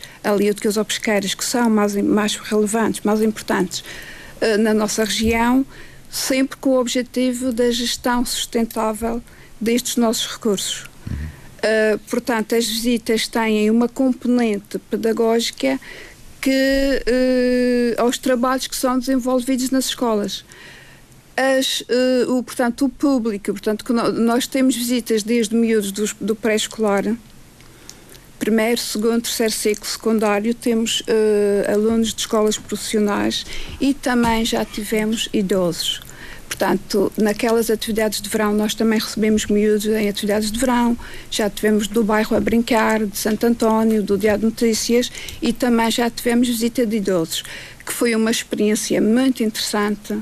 pesqueiras 0.86 1.34
que 1.34 1.44
são 1.44 1.68
mais, 1.68 1.94
mais 1.96 2.36
relevantes, 2.36 3.00
mais 3.02 3.22
importantes 3.22 3.80
uh, 3.80 4.58
na 4.58 4.72
nossa 4.72 5.04
região, 5.04 5.66
sempre 6.10 6.56
com 6.56 6.70
o 6.70 6.80
objetivo 6.80 7.52
da 7.52 7.70
gestão 7.70 8.24
sustentável 8.24 9.22
destes 9.60 9.96
nossos 9.96 10.26
recursos. 10.26 10.84
Uh, 10.84 11.98
portanto, 12.10 12.54
as 12.54 12.66
visitas 12.66 13.26
têm 13.28 13.70
uma 13.70 13.88
componente 13.88 14.78
pedagógica 14.90 15.80
que 16.40 17.04
aos 17.96 18.18
trabalhos 18.18 18.66
que 18.66 18.74
são 18.74 18.98
desenvolvidos 18.98 19.70
nas 19.70 19.84
escolas 19.84 20.44
as, 21.36 21.80
uh, 21.82 22.36
o, 22.36 22.42
portanto, 22.42 22.84
o 22.84 22.88
público, 22.88 23.52
portanto, 23.52 23.84
nós 23.92 24.46
temos 24.46 24.76
visitas 24.76 25.22
desde 25.22 25.54
miúdos 25.54 25.92
do, 25.92 26.04
do 26.20 26.36
pré-escolar, 26.36 27.04
primeiro, 28.38 28.80
segundo, 28.80 29.22
terceiro 29.22 29.52
ciclo 29.52 29.86
secundário, 29.86 30.52
temos 30.54 31.00
uh, 31.02 31.72
alunos 31.72 32.12
de 32.12 32.20
escolas 32.20 32.58
profissionais 32.58 33.46
e 33.80 33.94
também 33.94 34.44
já 34.44 34.64
tivemos 34.64 35.28
idosos. 35.32 36.00
Portanto, 36.48 37.10
naquelas 37.16 37.70
atividades 37.70 38.20
de 38.20 38.28
verão, 38.28 38.52
nós 38.52 38.74
também 38.74 38.98
recebemos 38.98 39.46
miúdos 39.46 39.86
em 39.86 40.08
atividades 40.08 40.52
de 40.52 40.58
verão, 40.58 40.98
já 41.30 41.48
tivemos 41.48 41.88
do 41.88 42.04
bairro 42.04 42.36
a 42.36 42.40
brincar, 42.40 43.06
de 43.06 43.16
Santo 43.16 43.46
António, 43.46 44.02
do 44.02 44.18
Dia 44.18 44.36
de 44.36 44.44
Notícias 44.44 45.10
e 45.40 45.52
também 45.52 45.90
já 45.90 46.10
tivemos 46.10 46.48
visita 46.48 46.84
de 46.84 46.96
idosos, 46.96 47.42
que 47.86 47.92
foi 47.92 48.14
uma 48.14 48.30
experiência 48.30 49.00
muito 49.00 49.42
interessante 49.42 50.18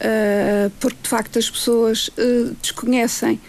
uh, 0.00 0.70
porque 0.80 0.98
de 1.02 1.08
facto 1.08 1.38
as 1.38 1.50
pessoas 1.50 2.08
uh, 2.08 2.54
desconhecem 2.62 3.40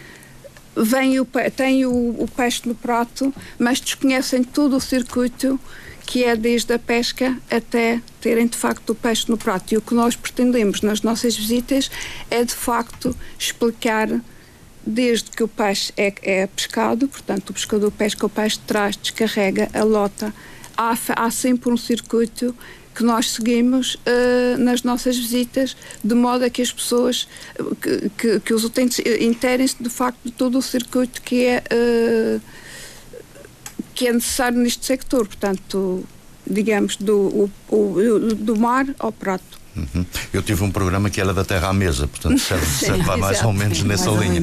vem 0.76 1.20
o, 1.20 1.28
têm 1.56 1.86
o, 1.86 1.92
o 1.92 2.28
peixe 2.36 2.62
no 2.66 2.76
prato, 2.76 3.34
mas 3.58 3.80
desconhecem 3.80 4.44
todo 4.44 4.78
o 4.78 4.80
circuito 4.80 5.60
que 6.06 6.24
é 6.24 6.36
desde 6.36 6.74
a 6.74 6.80
pesca 6.80 7.38
até 7.52 8.02
terem 8.20 8.48
de 8.48 8.58
facto 8.58 8.90
o 8.90 8.96
peixe 8.96 9.30
no 9.30 9.38
prato. 9.38 9.74
E 9.74 9.78
o 9.78 9.82
que 9.82 9.94
nós 9.94 10.16
pretendemos 10.16 10.82
nas 10.82 11.04
nossas 11.04 11.38
visitas 11.38 11.92
é 12.32 12.44
de 12.44 12.56
facto 12.56 13.16
explicar 13.38 14.10
desde 14.84 15.30
que 15.30 15.44
o 15.44 15.48
peixe 15.48 15.94
é, 15.96 16.12
é 16.24 16.48
pescado, 16.48 17.08
portanto 17.08 17.52
o 17.52 17.54
pescador 17.54 17.92
pesca 17.92 18.26
o 18.26 18.30
peixe, 18.30 18.60
traz, 18.66 18.98
descarrega, 18.98 19.70
a 19.72 19.84
lota. 19.84 20.34
Há, 20.76 20.98
há 21.16 21.30
sempre 21.30 21.70
um 21.70 21.78
circuito 21.78 22.56
que 22.96 23.04
nós 23.04 23.32
seguimos 23.32 23.96
uh, 23.96 24.58
nas 24.58 24.84
nossas 24.84 25.18
visitas, 25.18 25.76
de 26.04 26.16
modo 26.16 26.44
a 26.44 26.50
que 26.50 26.62
as 26.62 26.72
pessoas, 26.72 27.28
que, 27.82 28.10
que, 28.18 28.40
que 28.40 28.54
os 28.54 28.64
utentes 28.64 29.00
interem-se 29.22 29.82
de 29.82 29.90
facto 29.90 30.20
de 30.24 30.32
todo 30.32 30.58
o 30.58 30.62
circuito 30.62 31.22
que 31.22 31.46
é, 31.46 31.64
uh, 31.72 32.42
que 33.96 34.08
é 34.08 34.14
necessário 34.14 34.58
neste 34.58 34.86
sector. 34.86 35.28
Portanto, 35.28 36.04
digamos, 36.46 36.96
do, 36.98 37.50
o, 37.70 37.76
o, 37.76 38.36
do 38.36 38.58
mar 38.58 38.86
ao 38.98 39.12
prato. 39.12 39.60
Uhum. 39.76 40.06
Eu 40.34 40.42
tive 40.42 40.64
um 40.64 40.72
programa 40.72 41.10
que 41.10 41.22
era 41.22 41.34
da 41.34 41.46
terra 41.46 41.70
à 41.70 41.74
mesa, 41.74 42.08
portanto 42.08 42.40
serve, 42.40 42.66
serve 42.86 43.04
Sim, 43.04 43.18
mais 43.18 43.44
ou 43.44 43.54
menos 43.54 43.82
nessa 43.84 44.10
linha. 44.12 44.42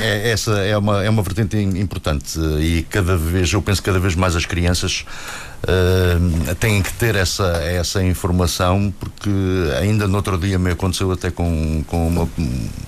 é, 0.00 0.30
essa 0.30 0.52
é 0.60 0.76
uma, 0.78 1.04
é 1.04 1.10
uma 1.10 1.22
vertente 1.22 1.56
importante 1.56 2.38
e 2.60 2.86
cada 2.88 3.16
vez, 3.16 3.52
eu 3.52 3.60
penso 3.60 3.82
cada 3.82 3.98
vez 3.98 4.14
mais 4.14 4.36
as 4.36 4.46
crianças 4.46 5.04
uh, 5.62 6.54
têm 6.56 6.82
que 6.82 6.92
ter 6.94 7.14
essa, 7.14 7.46
essa 7.62 8.02
informação, 8.02 8.92
porque 8.98 9.30
ainda 9.80 10.06
no 10.08 10.16
outro 10.16 10.38
dia 10.38 10.58
me 10.58 10.70
aconteceu 10.70 11.10
até 11.12 11.30
com, 11.30 11.84
com 11.86 12.08
uma, 12.08 12.28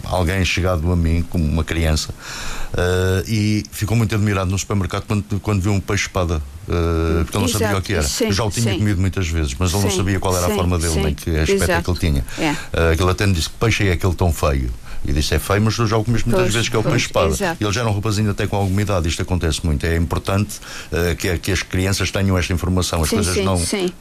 alguém 0.04 0.44
chegado 0.44 0.90
a 0.90 0.96
mim, 0.96 1.24
como 1.28 1.44
uma 1.44 1.64
criança, 1.64 2.12
uh, 2.12 3.24
e 3.28 3.64
ficou 3.70 3.96
muito 3.96 4.14
admirado 4.14 4.50
no 4.50 4.58
supermercado 4.58 5.04
quando, 5.06 5.40
quando 5.40 5.62
viu 5.62 5.72
um 5.72 5.80
peixe-espada. 5.80 6.42
Uh, 6.66 7.24
porque 7.24 7.36
ele 7.36 7.42
não 7.42 7.48
sabia 7.48 7.76
o 7.76 7.82
que 7.82 7.92
era. 7.92 8.02
Sim, 8.02 8.32
já 8.32 8.42
o 8.42 8.50
tinha 8.50 8.72
sim. 8.72 8.78
comido 8.78 9.00
muitas 9.00 9.28
vezes, 9.28 9.54
mas 9.58 9.70
ele 9.72 9.82
sim, 9.82 9.88
não 9.88 9.96
sabia 9.96 10.18
qual 10.18 10.36
era 10.36 10.46
a 10.46 10.50
forma 10.50 10.78
dele, 10.78 11.02
nem 11.02 11.14
que 11.14 11.30
aspecto 11.36 11.70
é 11.70 11.82
que 11.82 11.90
ele 11.90 11.98
tinha. 11.98 12.24
É. 12.38 12.50
Uh, 12.50 12.92
aquele 12.92 13.10
até 13.10 13.26
me 13.26 13.34
disse 13.34 13.50
que 13.50 13.56
peixe 13.56 13.88
é 13.88 13.92
aquele 13.92 14.14
tão 14.14 14.32
feio. 14.32 14.70
E 15.06 15.12
disse: 15.12 15.34
é 15.34 15.38
feio, 15.38 15.62
mas 15.62 15.76
eu 15.78 15.86
já 15.86 15.96
o 15.96 16.04
comeste 16.04 16.28
muitas 16.28 16.44
pois, 16.44 16.54
vezes, 16.54 16.68
que 16.68 16.76
é 16.76 16.78
o 16.78 16.82
peixe-espada. 16.82 17.56
Ele 17.60 17.72
já 17.72 17.80
era 17.80 17.90
um 17.90 17.94
rapazinho 17.94 18.30
até 18.30 18.46
com 18.46 18.56
alguma 18.56 18.80
idade, 18.80 19.08
isto 19.08 19.22
acontece 19.22 19.64
muito. 19.64 19.84
É 19.84 19.96
importante 19.96 20.58
uh, 20.90 21.14
que, 21.16 21.38
que 21.38 21.52
as 21.52 21.62
crianças 21.62 22.10
tenham 22.10 22.36
esta 22.38 22.52
informação. 22.52 23.02
As 23.02 23.10
sim, 23.10 23.16
coisas 23.16 23.34
sim, 23.34 23.44
não. 23.44 23.56
Sim. 23.58 23.92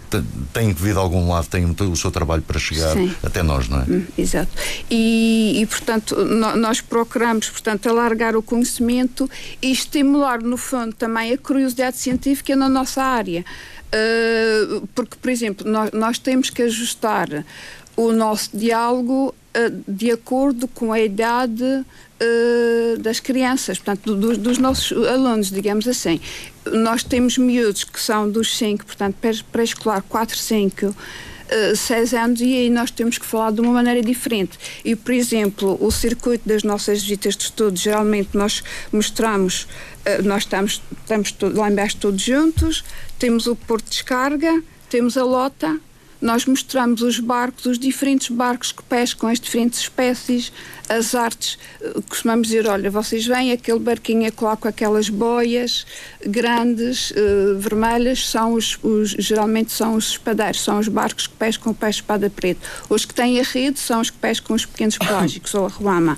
têm 0.53 0.73
que 0.73 0.81
vir 0.81 0.93
de 0.93 0.99
algum 0.99 1.29
lado, 1.29 1.47
têm 1.47 1.65
o 1.65 1.95
seu 1.95 2.11
trabalho 2.11 2.41
para 2.41 2.59
chegar 2.59 2.93
sim. 2.93 3.13
até 3.23 3.43
nós, 3.43 3.67
não 3.67 3.81
é? 3.81 3.83
Hum, 3.83 4.05
exato. 4.17 4.51
E, 4.89 5.61
e 5.61 5.65
portanto, 5.65 6.15
no, 6.15 6.55
nós 6.55 6.79
procuramos, 6.81 7.49
portanto, 7.49 7.89
alargar 7.89 8.35
o 8.35 8.41
conhecimento 8.41 9.29
e 9.61 9.71
estimular, 9.71 10.41
no 10.41 10.57
fundo, 10.57 10.93
também 10.93 11.33
a 11.33 11.37
curiosidade 11.37 11.97
científica 11.97 12.55
na 12.55 12.69
nossa 12.69 13.03
área. 13.03 13.43
Uh, 13.93 14.87
porque, 14.95 15.17
por 15.21 15.29
exemplo, 15.29 15.69
nós, 15.69 15.91
nós 15.91 16.17
temos 16.17 16.49
que 16.49 16.63
ajustar 16.63 17.45
o 17.95 18.11
nosso 18.11 18.49
diálogo 18.53 19.35
de 19.87 20.11
acordo 20.11 20.67
com 20.67 20.91
a 20.91 20.99
idade 20.99 21.63
uh, 21.63 22.97
das 22.99 23.19
crianças, 23.19 23.77
portanto, 23.77 24.15
do, 24.15 24.37
dos 24.37 24.57
nossos 24.57 24.91
alunos, 25.07 25.51
digamos 25.51 25.87
assim. 25.87 26.19
Nós 26.71 27.03
temos 27.03 27.37
miúdos 27.37 27.83
que 27.83 27.99
são 27.99 28.29
dos 28.29 28.57
5, 28.57 28.85
portanto, 28.85 29.15
pré-escolar 29.51 30.03
4, 30.07 30.37
5, 30.37 30.95
6 31.75 32.13
anos 32.13 32.41
e 32.41 32.45
aí 32.45 32.69
nós 32.69 32.89
temos 32.89 33.17
que 33.17 33.25
falar 33.25 33.51
de 33.51 33.61
uma 33.61 33.73
maneira 33.73 34.01
diferente. 34.01 34.57
E, 34.83 34.95
por 34.95 35.13
exemplo, 35.13 35.77
o 35.79 35.91
circuito 35.91 36.47
das 36.47 36.63
nossas 36.63 37.01
visitas 37.01 37.35
de 37.35 37.43
estudo, 37.43 37.77
geralmente 37.77 38.29
nós 38.33 38.63
mostramos, 38.91 39.63
uh, 39.63 40.23
nós 40.23 40.43
estamos, 40.43 40.81
estamos 41.01 41.35
lá 41.53 41.69
embaixo 41.69 41.97
todos 41.97 42.21
juntos, 42.21 42.83
temos 43.19 43.47
o 43.47 43.55
porto 43.55 43.85
de 43.85 43.91
descarga, 43.91 44.63
temos 44.89 45.17
a 45.17 45.23
lota, 45.23 45.79
nós 46.23 46.45
mostramos 46.45 47.01
os 47.01 47.19
barcos, 47.19 47.65
os 47.65 47.77
diferentes 47.77 48.29
barcos 48.29 48.71
que 48.71 48.81
pescam 48.81 49.29
as 49.29 49.41
diferentes 49.41 49.81
espécies, 49.81 50.53
as 50.87 51.13
artes. 51.13 51.59
Eh, 51.81 51.99
costumamos 52.07 52.47
dizer: 52.47 52.65
olha, 52.65 52.89
vocês 52.89 53.27
vêm, 53.27 53.51
aquele 53.51 53.79
barquinho 53.79 54.25
é 54.25 54.31
coloca 54.31 54.69
aquelas 54.69 55.09
boias 55.09 55.85
grandes, 56.25 57.11
uh, 57.11 57.57
vermelhas, 57.59 58.25
são 58.29 58.53
os, 58.53 58.79
os, 58.81 59.09
geralmente 59.11 59.73
são 59.73 59.95
os 59.95 60.11
espadeiros, 60.11 60.61
são 60.61 60.79
os 60.79 60.87
barcos 60.87 61.27
que 61.27 61.35
pescam 61.35 61.73
o 61.73 61.75
peixe 61.75 61.99
espada 61.99 62.29
preto. 62.29 62.61
Os 62.89 63.03
que 63.03 63.13
têm 63.13 63.41
a 63.41 63.43
rede 63.43 63.77
são 63.77 63.99
os 63.99 64.09
que 64.09 64.17
pescam 64.17 64.55
os 64.55 64.65
pequenos 64.65 64.95
pelágicos 64.99 65.53
ou 65.53 65.65
a 65.65 65.69
ruama. 65.69 66.17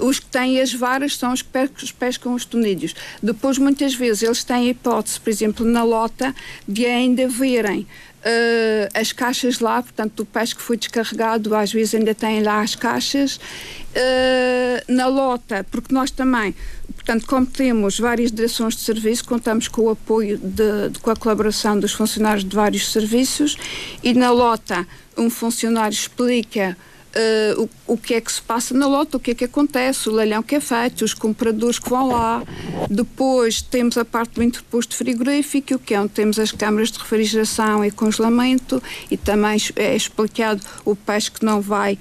Uh, 0.00 0.06
os 0.06 0.18
que 0.18 0.26
têm 0.26 0.58
as 0.58 0.72
varas 0.72 1.16
são 1.16 1.34
os 1.34 1.42
que 1.42 1.50
pescam 1.98 2.32
os 2.32 2.46
tonídeos. 2.46 2.94
Depois, 3.22 3.58
muitas 3.58 3.94
vezes, 3.94 4.22
eles 4.22 4.42
têm 4.42 4.68
a 4.68 4.70
hipótese, 4.70 5.20
por 5.20 5.28
exemplo, 5.28 5.66
na 5.66 5.84
lota, 5.84 6.34
de 6.66 6.86
ainda 6.86 7.28
verem 7.28 7.86
Uh, 8.28 8.90
as 8.92 9.10
caixas 9.10 9.58
lá, 9.58 9.82
portanto, 9.82 10.16
do 10.16 10.26
peixe 10.26 10.54
que 10.54 10.60
foi 10.60 10.76
descarregado, 10.76 11.54
às 11.54 11.72
vezes 11.72 11.94
ainda 11.94 12.14
tem 12.14 12.42
lá 12.42 12.60
as 12.60 12.74
caixas. 12.74 13.36
Uh, 13.36 14.92
na 14.92 15.06
lota, 15.06 15.64
porque 15.70 15.94
nós 15.94 16.10
também, 16.10 16.54
portanto, 16.94 17.26
como 17.26 17.46
temos 17.46 17.98
várias 17.98 18.30
direções 18.30 18.76
de 18.76 18.82
serviço, 18.82 19.24
contamos 19.24 19.66
com 19.66 19.82
o 19.82 19.90
apoio, 19.90 20.36
de, 20.36 20.90
de, 20.90 20.98
com 21.00 21.10
a 21.10 21.16
colaboração 21.16 21.80
dos 21.80 21.92
funcionários 21.92 22.44
de 22.44 22.54
vários 22.54 22.92
serviços 22.92 23.56
e 24.02 24.12
na 24.12 24.30
lota 24.30 24.86
um 25.16 25.30
funcionário 25.30 25.94
explica 25.94 26.76
uh, 27.14 27.62
o, 27.86 27.94
o 27.94 27.98
que 27.98 28.14
é 28.14 28.20
que 28.20 28.32
se 28.32 28.40
passa 28.40 28.74
na 28.74 28.86
lota, 28.86 29.16
o 29.16 29.20
que 29.20 29.32
é 29.32 29.34
que 29.34 29.44
acontece, 29.44 30.08
o 30.08 30.12
leilão 30.12 30.42
que 30.42 30.54
é 30.54 30.60
feito, 30.60 31.04
os 31.04 31.14
compradores 31.14 31.78
que 31.78 31.88
vão 31.88 32.08
lá. 32.08 32.42
Depois 32.90 33.62
temos 33.62 33.96
a 33.96 34.04
parte 34.04 34.34
do 34.34 34.42
interposto 34.42 34.96
frigorífico, 34.96 35.78
que 35.78 35.94
é 35.94 36.00
onde 36.00 36.12
temos 36.12 36.38
as 36.38 36.52
câmaras 36.52 36.90
de 36.90 36.98
refrigeração 36.98 37.84
e 37.84 37.90
congelamento, 37.90 38.82
e 39.10 39.16
também 39.16 39.58
é 39.76 39.94
explicado 39.94 40.60
o 40.84 40.94
peixe 40.94 41.30
que 41.30 41.44
não 41.44 41.60
vai 41.60 41.98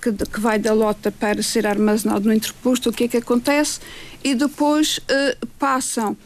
que, 0.00 0.12
que, 0.12 0.40
vai 0.40 0.58
da 0.58 0.72
lota 0.72 1.10
para 1.10 1.42
ser 1.42 1.66
armazenado 1.66 2.26
no 2.26 2.32
interposto, 2.32 2.90
o 2.90 2.92
que 2.92 3.04
é 3.04 3.08
que 3.08 3.16
acontece, 3.16 3.80
e 4.22 4.34
depois 4.34 4.98
uh, 4.98 5.46
passam 5.58 6.16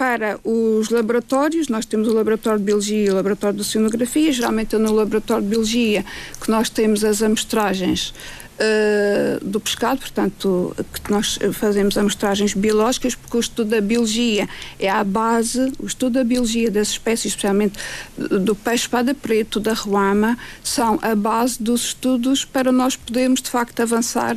para 0.00 0.40
os 0.42 0.88
laboratórios, 0.88 1.68
nós 1.68 1.84
temos 1.84 2.08
o 2.08 2.14
laboratório 2.14 2.58
de 2.58 2.64
biologia 2.64 3.04
e 3.04 3.10
o 3.10 3.14
laboratório 3.14 3.56
de 3.56 3.60
oceanografia, 3.60 4.32
geralmente 4.32 4.74
é 4.74 4.78
no 4.78 4.94
laboratório 4.94 5.42
de 5.42 5.50
biologia 5.50 6.02
que 6.40 6.50
nós 6.50 6.70
temos 6.70 7.04
as 7.04 7.22
amostragens 7.22 8.14
uh, 8.60 9.44
do 9.44 9.60
pescado, 9.60 10.00
portanto, 10.00 10.74
que 11.04 11.10
nós 11.10 11.38
fazemos 11.52 11.98
amostragens 11.98 12.54
biológicas, 12.54 13.14
porque 13.14 13.36
o 13.36 13.40
estudo 13.40 13.72
da 13.72 13.80
biologia 13.82 14.48
é 14.78 14.88
a 14.88 15.04
base, 15.04 15.70
o 15.78 15.84
estudo 15.84 16.14
da 16.14 16.24
biologia 16.24 16.70
das 16.70 16.88
espécies, 16.88 17.32
especialmente 17.32 17.78
do 18.16 18.54
peixe 18.54 18.84
espada 18.84 19.14
preto, 19.14 19.60
da 19.60 19.74
ruama, 19.74 20.38
são 20.64 20.98
a 21.02 21.14
base 21.14 21.62
dos 21.62 21.88
estudos 21.88 22.42
para 22.42 22.72
nós 22.72 22.96
podermos, 22.96 23.42
de 23.42 23.50
facto, 23.50 23.80
avançar 23.80 24.34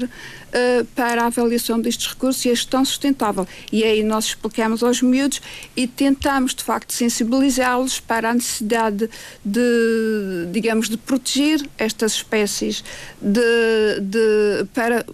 uh, 0.54 0.86
para 0.96 1.24
a 1.24 1.26
avaliação 1.26 1.80
destes 1.80 2.08
recursos 2.08 2.46
e 2.46 2.50
a 2.50 2.56
gestão 2.56 2.86
sustentável. 2.86 3.48
E 3.72 3.84
aí 3.84 4.04
nós 4.04 4.26
explicamos 4.26 4.84
aos 4.84 5.02
miúdos 5.02 5.42
e 5.76 5.88
tentamos, 5.88 6.54
de 6.54 6.64
facto, 6.64 6.94
sensibilizá-los 6.94 8.00
para 8.00 8.30
a 8.30 8.34
necessidade 8.34 9.10
de, 9.44 10.48
digamos, 10.52 10.90
de 10.90 10.98
proteger 10.98 11.68
estas 11.78 12.14
espécies, 12.14 12.84
de, 13.22 14.00
de, 14.02 14.66
para 14.74 15.06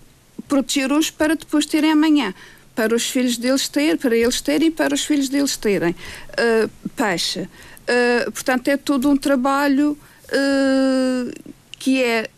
proteger 0.48 0.92
hoje 0.92 1.12
para 1.12 1.36
depois 1.36 1.66
terem 1.66 1.92
amanhã 1.92 2.34
para 2.76 2.96
os 2.96 3.10
filhos 3.10 3.38
deles 3.38 3.68
terem, 3.68 3.98
para 3.98 4.16
eles 4.16 4.40
terem 4.40 4.70
e 4.70 4.72
para 4.72 4.96
os 4.96 5.04
filhos 5.04 5.28
deles 5.28 5.58
terem 5.58 5.92
uh, 5.92 6.70
peixe. 6.96 7.42
Uh, 7.42 8.32
portanto, 8.32 8.70
é 8.70 8.78
todo 8.78 9.10
um 9.10 9.18
trabalho 9.18 9.98
uh, 10.32 11.52
que 11.78 12.02
é 12.02 12.30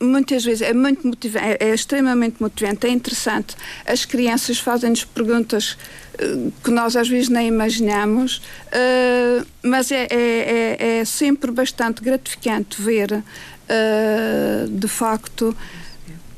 muitas 0.00 0.44
vezes 0.44 0.62
é 0.62 0.72
muito 0.72 1.06
motivante, 1.06 1.44
é, 1.44 1.56
é, 1.60 1.74
extremamente 1.74 2.40
motivante, 2.40 2.86
é 2.86 2.90
interessante. 2.90 3.54
As 3.86 4.04
crianças 4.04 4.58
fazem-nos 4.58 5.04
perguntas 5.04 5.76
uh, 6.14 6.52
que 6.64 6.70
nós 6.70 6.96
às 6.96 7.08
vezes 7.08 7.28
nem 7.28 7.48
imaginamos, 7.48 8.38
uh, 8.38 9.46
mas 9.62 9.92
é, 9.92 10.06
é, 10.10 10.76
é, 10.80 10.98
é, 10.98 11.04
sempre 11.04 11.50
bastante 11.50 12.02
gratificante 12.02 12.80
ver, 12.80 13.12
uh, 13.12 14.68
de 14.68 14.88
facto, 14.88 15.56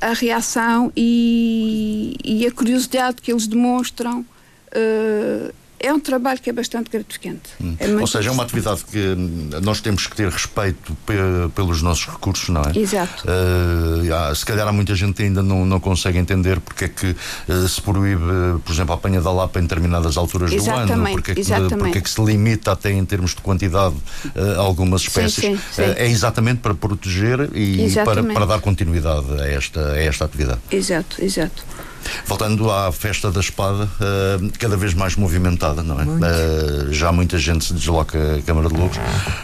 a 0.01 0.13
reação 0.13 0.93
e, 0.97 2.17
e, 2.25 2.45
a 2.45 2.51
curiosidade 2.51 3.23
que 3.23 3.31
eles 3.31 3.47
demonstram 3.47 4.27
é 5.83 5.93
um 5.93 6.01
trabalho 6.01 6.41
que 6.41 6.49
é 6.49 6.53
bastante 6.53 6.91
gratificante. 6.91 7.51
Hum. 7.61 7.77
É 7.79 7.89
Ou 7.89 8.07
seja, 8.07 8.31
é 8.31 8.33
uma 8.33 8.45
atividade 8.45 8.85
que 8.85 9.15
nós 9.63 9.81
temos 9.81 10.07
que 10.07 10.17
ter 10.17 10.29
respeito 10.29 10.97
pe 11.07 11.13
pelos 11.55 11.83
nossos 11.83 12.07
recursos, 12.07 12.49
não 12.49 12.63
é? 12.63 12.79
Exato. 12.79 13.25
Uh, 13.25 14.35
se 14.35 14.47
calhar 14.47 14.67
há 14.67 14.73
muita 14.73 14.95
gente 14.95 15.17
que 15.17 15.23
ainda 15.23 15.43
não, 15.43 15.67
não 15.67 15.81
consegue 15.81 16.19
entender 16.19 16.61
porque 16.61 16.85
é 16.85 16.89
que 16.89 17.17
uh, 17.49 17.69
se 17.69 17.81
proíbe, 17.83 18.23
por 18.65 18.73
exemplo, 18.73 18.93
a 18.93 18.97
apanha 18.97 19.21
da 19.21 19.33
lapa 19.33 19.59
em 19.59 19.63
determinadas 19.63 20.17
alturas 20.17 20.53
exatamente, 20.53 20.87
do 20.87 20.93
ano, 20.93 21.11
porque 21.13 21.33
é, 21.33 21.35
que, 21.35 21.77
porque 21.77 21.99
é 21.99 22.01
que 22.01 22.11
se 22.11 22.23
limita 22.23 22.73
até 22.73 22.93
em 22.93 23.05
termos 23.05 23.35
de 23.35 23.41
quantidade 23.41 23.95
uh, 23.95 24.61
algumas 24.61 25.03
espécies. 25.03 25.45
Sim, 25.45 25.57
sim, 25.57 25.63
sim. 25.73 25.95
é 25.97 26.07
exatamente 26.07 26.61
para 26.61 26.75
proteger 26.75 27.51
e 27.55 27.93
para, 28.05 28.23
para, 28.23 28.47
dar 28.47 28.61
continuidade 28.61 29.27
a 29.41 29.49
esta, 29.49 29.93
a 29.93 30.03
esta 30.03 30.25
atividade. 30.25 30.61
Exato, 30.71 31.23
exato. 31.23 31.65
Voltando 32.27 32.71
à 32.71 32.91
festa 32.93 33.31
da 33.31 33.41
espada, 33.41 33.85
uh, 33.85 34.53
cada 34.59 34.77
vez 34.77 34.95
mais 34.95 35.17
movimentada, 35.17 35.83
não 35.83 36.01
é? 36.01 36.05
Uh, 36.05 36.93
já 36.93 37.13
muita 37.13 37.39
gente 37.39 37.65
se 37.65 37.75
desloca 37.75 38.37
a 38.37 38.43
Câmara 38.43 38.69
de 38.69 38.75
Lobos. 38.75 38.99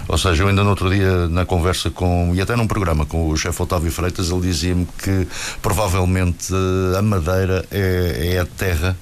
Ou 0.06 0.18
seja, 0.18 0.42
eu 0.42 0.48
ainda 0.48 0.62
no 0.62 0.70
outro 0.70 0.90
dia, 0.90 1.28
na 1.28 1.44
conversa 1.44 1.90
com, 1.90 2.32
e 2.34 2.40
até 2.40 2.56
num 2.56 2.66
programa 2.66 3.04
com 3.06 3.28
o 3.28 3.36
chefe 3.36 3.62
Otávio 3.62 3.90
Freitas, 3.90 4.30
ele 4.30 4.40
dizia-me 4.40 4.86
que 5.02 5.26
provavelmente 5.60 6.52
uh, 6.52 6.98
a 6.98 7.02
Madeira 7.02 7.64
é, 7.70 8.34
é 8.34 8.38
a 8.38 8.46
terra 8.46 8.96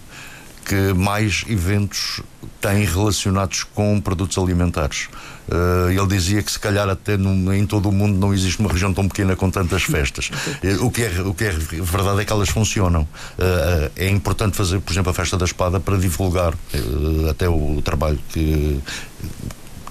que 0.67 0.93
mais 0.93 1.45
eventos 1.49 2.21
tem 2.61 2.85
relacionados 2.85 3.63
com 3.63 4.01
produtos 4.01 4.37
alimentares. 4.37 5.09
Uh, 5.49 5.91
ele 5.91 6.07
dizia 6.09 6.43
que 6.43 6.51
se 6.51 6.59
calhar 6.59 6.89
até 6.89 7.17
no, 7.17 7.55
em 7.55 7.65
todo 7.65 7.89
o 7.89 7.93
mundo 7.93 8.19
não 8.19 8.35
existe 8.35 8.59
uma 8.59 8.69
região 8.69 8.93
tão 8.93 9.07
pequena 9.07 9.37
com 9.37 9.49
tantas 9.49 9.85
festas. 9.85 10.31
Uh, 10.65 10.83
o, 10.85 10.91
que 10.91 11.05
é, 11.05 11.21
o 11.21 11.33
que 11.33 11.45
é 11.45 11.51
verdade 11.51 12.23
é 12.23 12.25
que 12.25 12.33
elas 12.33 12.49
funcionam. 12.49 13.03
Uh, 13.03 13.91
é 13.95 14.09
importante 14.09 14.57
fazer, 14.57 14.81
por 14.81 14.93
exemplo, 14.93 15.11
a 15.11 15.15
festa 15.15 15.37
da 15.37 15.45
espada 15.45 15.79
para 15.79 15.97
divulgar 15.97 16.55
até 17.31 17.49
o, 17.49 17.77
o 17.77 17.83
trabalho 17.83 18.19
que, 18.31 18.81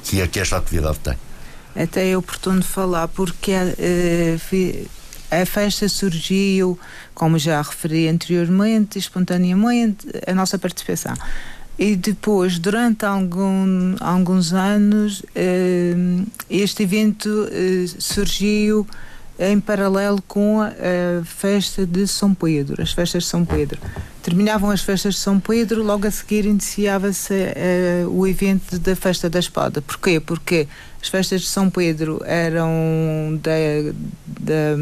que, 0.04 0.22
é, 0.22 0.28
que 0.28 0.40
esta 0.40 0.58
atividade 0.58 1.00
tem. 1.00 1.16
Até 1.74 2.10
é 2.10 2.18
oportuno 2.18 2.62
falar 2.62 3.08
porque 3.08 3.52
a 5.32 5.46
festa 5.46 5.88
surgiu, 5.90 6.80
como 7.14 7.38
já 7.38 7.62
referi 7.62 8.08
anteriormente, 8.08 9.00
espontaneamente, 9.00 10.08
a 10.28 10.34
nossa 10.34 10.58
participação. 10.58 11.14
E 11.78 11.96
depois, 11.96 12.58
durante 12.58 13.06
algum, 13.06 13.96
alguns 14.00 14.54
anos, 14.54 15.24
eh, 15.36 15.94
este 16.50 16.84
evento 16.84 17.50
eh, 17.52 17.86
surgiu 18.00 18.88
em 19.38 19.60
paralelo 19.60 20.22
com 20.26 20.62
a, 20.62 20.72
festa 21.26 21.86
de 21.86 22.08
São 22.08 22.34
Pedro, 22.34 22.82
as 22.82 22.94
festas 22.94 23.24
de 23.24 23.30
São 23.30 23.44
Pedro. 23.44 23.80
Terminavam 24.26 24.72
as 24.72 24.82
festas 24.82 25.14
de 25.14 25.20
São 25.20 25.40
Pedro, 25.40 25.84
logo 25.84 26.08
a 26.08 26.10
seguir 26.10 26.48
iniciava-se 26.48 27.32
uh, 27.32 28.10
o 28.10 28.26
evento 28.26 28.80
da 28.80 28.96
Festa 28.96 29.30
da 29.30 29.38
Espada. 29.38 29.84
Porquê? 29.84 30.20
Porque 30.20 30.68
as 31.00 31.08
festas 31.08 31.42
de 31.42 31.48
São 31.48 31.70
Pedro 31.70 32.20
eram 32.26 33.40
da, 33.40 33.52
da 34.26 34.76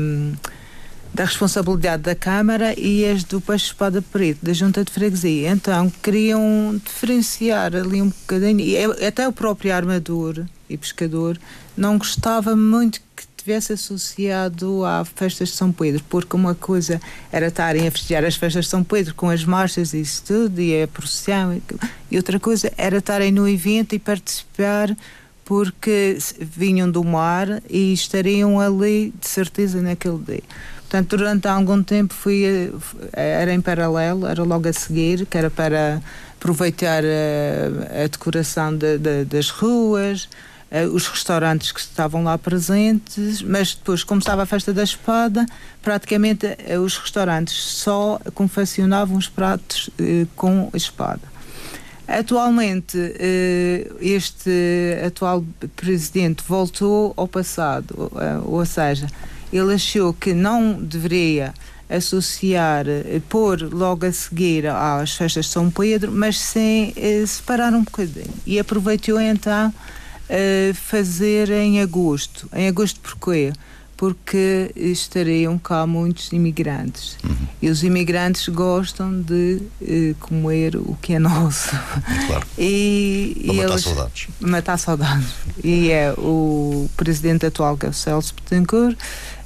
da 1.13 1.25
responsabilidade 1.25 2.03
da 2.03 2.15
Câmara 2.15 2.73
e 2.79 3.05
as 3.05 3.23
do 3.23 3.39
Peixe 3.39 3.65
Espada 3.65 4.01
Preto, 4.01 4.43
da 4.43 4.51
Junta 4.51 4.83
de 4.83 4.91
Freguesia. 4.91 5.49
Então 5.51 5.91
queriam 6.01 6.81
diferenciar 6.83 7.75
ali 7.75 8.01
um 8.01 8.07
bocadinho, 8.07 8.61
e 8.61 9.05
até 9.05 9.27
o 9.27 9.31
próprio 9.31 9.75
armador 9.75 10.43
e 10.67 10.75
pescador 10.75 11.37
não 11.77 11.97
gostava 11.97 12.55
muito 12.55 12.99
que 13.43 13.49
tivesse 13.49 13.73
associado 13.73 14.85
à 14.85 15.03
festas 15.03 15.49
de 15.49 15.55
São 15.55 15.69
Pedro, 15.69 16.01
porque 16.09 16.33
uma 16.33 16.55
coisa 16.55 17.01
era 17.29 17.47
estarem 17.47 17.85
a 17.85 17.91
festejar 17.91 18.23
as 18.23 18.35
festas 18.35 18.65
de 18.65 18.71
São 18.71 18.83
Pedro 18.83 19.13
com 19.15 19.29
as 19.29 19.43
marchas 19.43 19.93
e 19.93 19.99
isso 19.99 20.23
tudo, 20.25 20.61
e 20.61 20.81
a 20.81 20.87
procissão, 20.87 21.61
e 22.09 22.15
outra 22.15 22.39
coisa 22.39 22.71
era 22.77 22.97
estarem 22.97 23.33
no 23.33 23.47
evento 23.47 23.93
e 23.93 23.99
participar 23.99 24.95
porque 25.43 26.17
vinham 26.39 26.89
do 26.89 27.03
mar 27.03 27.61
e 27.69 27.91
estariam 27.91 28.61
ali 28.61 29.13
de 29.19 29.27
certeza 29.27 29.81
naquele 29.81 30.19
dia. 30.19 30.43
Portanto, 30.83 31.17
durante 31.17 31.47
algum 31.47 31.83
tempo 31.83 32.13
fui, 32.13 32.45
eh, 33.11 33.41
era 33.41 33.53
em 33.53 33.59
paralelo, 33.59 34.25
era 34.25 34.41
logo 34.41 34.69
a 34.69 34.73
seguir, 34.73 35.25
que 35.25 35.37
era 35.37 35.49
para 35.49 36.01
aproveitar 36.37 37.03
a, 37.03 37.07
eh, 37.07 38.03
a 38.05 38.07
decoração 38.07 38.77
de, 38.77 38.97
de, 38.99 39.25
das 39.25 39.49
ruas, 39.49 40.29
os 40.91 41.07
restaurantes 41.07 41.71
que 41.71 41.79
estavam 41.79 42.23
lá 42.23 42.37
presentes, 42.37 43.41
mas 43.41 43.75
depois, 43.75 44.03
como 44.03 44.19
estava 44.19 44.43
a 44.43 44.45
festa 44.45 44.73
da 44.73 44.83
espada, 44.83 45.45
praticamente 45.81 46.47
uh, 46.47 46.79
os 46.79 46.97
restaurantes 46.97 47.55
só 47.55 48.19
confeccionavam 48.33 49.17
os 49.17 49.29
pratos 49.29 49.87
uh, 49.89 50.27
com 50.35 50.69
espada. 50.73 51.33
Atualmente, 52.05 52.97
este 54.01 54.51
atual 55.07 55.43
presidente 55.73 56.43
voltou 56.45 57.13
ao 57.15 57.29
passado, 57.29 58.11
ou 58.43 58.65
seja, 58.65 59.07
ele 59.53 59.73
achou 59.73 60.13
que 60.13 60.33
não 60.33 60.73
deveria 60.73 61.53
associar, 61.89 62.87
eh, 62.87 63.21
pôr 63.29 63.61
logo 63.61 64.05
a 64.05 64.11
seguir 64.11 64.67
às 64.67 65.15
festas 65.15 65.45
de 65.45 65.51
São 65.51 65.69
Pedro, 65.69 66.11
mas 66.11 66.39
sem 66.39 66.93
eh, 66.95 67.23
separar 67.25 67.73
um 67.73 67.83
bocadinho. 67.83 68.33
E 68.45 68.59
aproveitou 68.59 69.19
então 69.19 69.73
eh, 70.29 70.71
fazer 70.73 71.49
em 71.49 71.81
agosto. 71.81 72.49
Em 72.53 72.67
agosto 72.67 72.99
porquê? 72.99 73.51
Porque 73.95 74.71
estariam 74.75 75.57
cá 75.57 75.85
muitos 75.85 76.31
imigrantes. 76.33 77.17
Uhum. 77.23 77.47
E 77.61 77.69
os 77.69 77.83
imigrantes 77.83 78.47
gostam 78.49 79.21
de 79.21 79.61
eh, 79.81 80.15
comer 80.19 80.75
o 80.75 80.97
que 81.01 81.13
é 81.13 81.19
nosso. 81.19 81.69
Claro. 82.27 82.45
E, 82.57 83.33
Para 83.45 83.53
e 83.53 83.57
matar 83.57 83.69
eles, 83.71 83.83
saudades. 83.83 84.27
Matar 84.39 84.77
saudades. 84.77 85.29
E 85.63 85.89
é 85.91 86.13
o 86.17 86.89
presidente 86.97 87.45
atual, 87.45 87.77
que 87.77 87.85
é 87.85 87.89
o 87.89 87.93
Celso 87.93 88.33
Betancourt, 88.35 88.97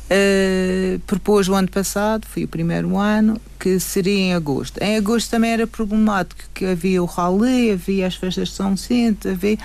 Uh, 0.07 0.99
propôs 0.99 1.49
o 1.49 1.53
ano 1.53 1.69
passado, 1.69 2.25
foi 2.25 2.45
o 2.45 2.47
primeiro 2.47 2.97
ano, 2.97 3.41
que 3.67 3.80
seria 3.82 4.17
em 4.17 4.34
agosto. 4.34 4.82
Em 4.82 4.95
agosto 4.95 5.30
também 5.30 5.51
era 5.51 5.67
problemático, 5.67 6.41
que 6.53 6.65
havia 6.65 7.03
o 7.03 7.06
rally, 7.06 7.71
havia 7.71 8.08
as 8.08 8.15
festas 8.15 8.47
de 8.47 8.56
São 8.56 8.75
Vicente, 8.75 9.27
havia, 9.27 9.58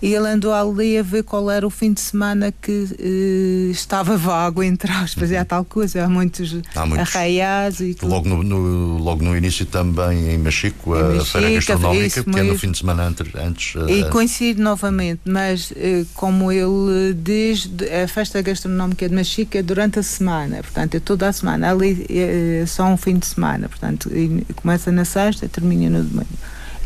e 0.00 0.14
ele 0.14 0.28
andou 0.28 0.52
ali 0.52 0.96
a 0.96 1.02
ver 1.02 1.24
qual 1.24 1.50
era 1.50 1.66
o 1.66 1.70
fim 1.70 1.92
de 1.92 2.00
semana 2.00 2.52
que 2.52 2.70
uh, 2.70 3.70
estava 3.70 4.16
vago, 4.16 4.62
entre 4.62 4.92
aspas, 4.92 5.32
é 5.32 5.42
tal 5.42 5.64
coisa, 5.64 6.04
há 6.04 6.08
muitos, 6.08 6.56
há 6.74 6.86
muitos 6.86 7.08
arraiais 7.08 7.80
e 7.80 7.94
tudo. 7.94 8.08
Logo 8.08 8.28
no, 8.28 8.44
no, 8.44 8.98
logo 8.98 9.24
no 9.24 9.36
início 9.36 9.66
também 9.66 10.34
em 10.34 10.38
Machico, 10.38 10.94
em 10.94 11.18
a 11.18 11.24
feira 11.24 11.50
gastronómica, 11.50 12.06
isso, 12.06 12.24
que 12.24 12.38
é 12.38 12.42
no 12.44 12.56
fim 12.56 12.70
de 12.70 12.78
semana 12.78 13.08
antes. 13.08 13.34
antes 13.34 13.74
e 13.88 14.02
uh, 14.02 14.10
coincide 14.10 14.60
novamente, 14.60 15.22
mas 15.24 15.72
uh, 15.72 16.06
como 16.14 16.52
ele, 16.52 17.12
desde 17.14 17.88
a 17.90 18.06
festa 18.06 18.40
gastronómica 18.40 19.08
de 19.08 19.14
Machico 19.14 19.56
é 19.56 19.62
durante 19.62 19.98
a 19.98 20.02
semana, 20.02 20.58
portanto 20.62 20.94
é 20.94 21.00
toda 21.00 21.28
a 21.28 21.32
semana, 21.32 21.72
ali 21.72 22.06
é 22.08 22.64
só 22.66 22.84
um 22.84 22.96
fim 22.96 23.18
de 23.18 23.26
semana, 23.26 23.47
portanto 23.68 24.10
começa 24.56 24.90
na 24.90 25.04
sexta 25.04 25.48
termina 25.48 25.98
no 25.98 26.04
domingo. 26.04 26.26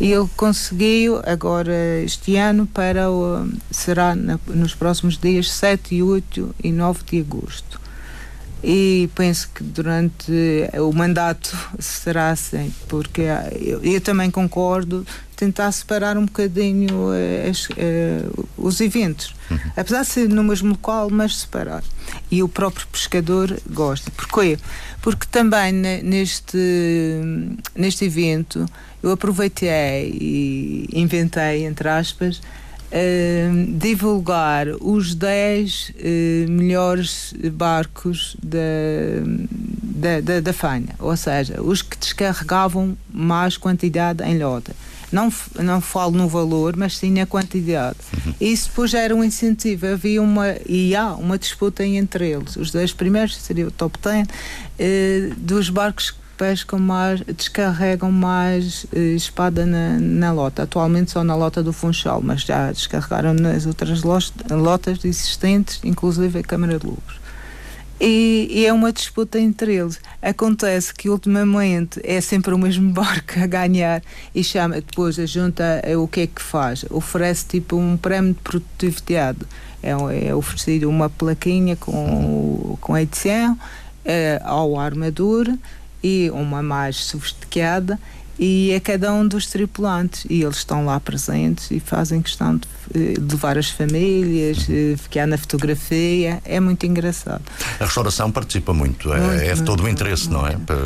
E 0.00 0.10
ele 0.10 0.28
conseguiu 0.36 1.20
agora 1.24 2.02
este 2.04 2.36
ano 2.36 2.66
para 2.66 3.10
o, 3.10 3.48
será 3.70 4.16
na, 4.16 4.38
nos 4.48 4.74
próximos 4.74 5.16
dias 5.16 5.50
7, 5.52 6.02
8 6.02 6.54
e 6.64 6.72
9 6.72 7.00
de 7.04 7.20
agosto. 7.20 7.80
E 8.64 9.10
penso 9.14 9.48
que 9.52 9.62
durante 9.62 10.32
o 10.80 10.92
mandato 10.92 11.56
será 11.78 12.30
assim, 12.30 12.72
porque 12.88 13.22
eu, 13.60 13.82
eu 13.82 14.00
também 14.00 14.30
concordo 14.30 15.04
tentar 15.36 15.72
separar 15.72 16.16
um 16.16 16.26
bocadinho 16.26 17.10
as, 17.48 17.66
uh, 17.70 18.48
os 18.56 18.80
eventos. 18.80 19.34
Uhum. 19.50 19.58
Apesar 19.76 20.02
de 20.02 20.08
ser 20.08 20.28
no 20.28 20.44
mesmo 20.44 20.70
local, 20.70 21.10
mas 21.10 21.38
separar. 21.38 21.82
E 22.32 22.42
o 22.42 22.48
próprio 22.48 22.86
pescador 22.86 23.54
gosta. 23.70 24.10
Porquê? 24.10 24.58
Porque 25.02 25.26
também 25.30 25.70
neste, 25.70 26.56
neste 27.76 28.06
evento 28.06 28.64
eu 29.02 29.10
aproveitei 29.10 30.16
e 30.18 30.88
inventei, 30.94 31.66
entre 31.66 31.90
aspas, 31.90 32.38
uh, 32.38 33.78
divulgar 33.78 34.68
os 34.80 35.14
10 35.14 35.88
uh, 35.88 35.92
eh, 35.98 36.46
melhores 36.48 37.34
barcos 37.52 38.34
da, 38.42 38.58
da, 39.82 40.20
da, 40.20 40.40
da 40.40 40.52
Fanha, 40.52 40.94
ou 40.98 41.16
seja, 41.16 41.60
os 41.60 41.82
que 41.82 41.98
descarregavam 41.98 42.96
mais 43.12 43.58
quantidade 43.58 44.22
em 44.24 44.38
lota. 44.38 44.74
Não, 45.12 45.32
não 45.60 45.80
falo 45.80 46.12
no 46.12 46.26
valor, 46.28 46.74
mas 46.76 46.96
sim 46.96 47.12
na 47.12 47.26
quantidade. 47.26 47.98
Uhum. 48.26 48.34
Isso 48.40 48.68
depois 48.68 48.94
era 48.94 49.14
um 49.14 49.22
incentivo. 49.22 49.86
Havia 49.86 50.22
uma, 50.22 50.54
e 50.66 50.96
há 50.96 51.14
uma 51.14 51.38
disputa 51.38 51.84
entre 51.84 52.30
eles. 52.30 52.56
Os 52.56 52.70
10 52.70 52.94
primeiros, 52.94 53.36
seria 53.36 53.68
o 53.68 53.70
top 53.70 53.98
10, 54.02 54.26
eh, 54.78 55.30
dos 55.36 55.68
barcos 55.68 56.14
pescam 56.36 56.78
mais, 56.78 57.20
descarregam 57.20 58.10
mais 58.10 58.86
eh, 58.92 59.14
espada 59.14 59.64
na, 59.64 59.98
na, 59.98 60.32
lota. 60.32 60.64
Atualmente 60.64 61.10
só 61.12 61.22
na 61.22 61.36
lota 61.36 61.62
do 61.62 61.72
Funchal, 61.72 62.20
mas 62.22 62.42
já 62.42 62.72
descarregaram 62.72 63.34
nas 63.34 63.66
outras 63.66 64.02
lotas 64.02 65.04
existentes, 65.04 65.78
inclusive 65.84 66.40
a 66.40 66.42
Câmara 66.42 66.78
de 66.78 66.86
Lobos. 66.86 67.21
E, 68.04 68.48
e, 68.50 68.66
é 68.66 68.72
uma 68.72 68.92
disputa 68.92 69.38
entre 69.38 69.76
eles. 69.76 70.00
Acontece 70.20 70.92
que 70.92 71.08
ultimamente 71.08 72.00
é 72.02 72.20
sempre 72.20 72.52
o 72.52 72.58
mesmo 72.58 72.90
barco 72.92 73.38
a 73.38 73.46
ganhar 73.46 74.02
e 74.34 74.42
chama 74.42 74.74
depois 74.74 75.20
a 75.20 75.24
junta 75.24 75.62
é 75.84 75.96
o 75.96 76.08
que 76.08 76.22
é 76.22 76.26
que 76.26 76.42
faz? 76.42 76.84
Oferece 76.90 77.46
tipo 77.46 77.76
um 77.76 77.96
prémio 77.96 78.34
de 78.34 78.40
produtividade. 78.40 79.38
É, 79.80 79.92
é 80.26 80.34
oferecido 80.34 80.90
uma 80.90 81.08
plaquinha 81.08 81.76
com, 81.76 82.76
com 82.80 82.98
edição 82.98 83.56
é, 84.04 84.40
ao 84.44 84.76
armador 84.76 85.46
e 86.02 86.28
uma 86.34 86.60
mais 86.60 86.96
sofisticada 86.96 88.00
e 88.36 88.74
a 88.74 88.80
cada 88.80 89.12
um 89.12 89.26
dos 89.26 89.46
tripulantes 89.46 90.24
e 90.28 90.42
eles 90.42 90.56
estão 90.56 90.84
lá 90.84 90.98
presentes 90.98 91.70
e 91.70 91.78
fazem 91.78 92.20
questão 92.20 92.56
de 92.56 92.66
de 92.92 93.34
levar 93.34 93.56
as 93.56 93.70
famílias, 93.70 94.66
ficar 94.98 95.26
na 95.26 95.38
fotografia, 95.38 96.40
é 96.44 96.60
muito 96.60 96.84
engraçado. 96.84 97.42
A 97.80 97.84
restauração 97.84 98.30
participa 98.30 98.72
muito, 98.72 99.12
é, 99.12 99.20
muito, 99.20 99.42
é 99.42 99.54
de 99.54 99.62
todo 99.62 99.82
o 99.84 99.88
interesse, 99.88 100.28
muito, 100.28 100.42
não 100.42 100.46
é? 100.46 100.56
Para... 100.56 100.76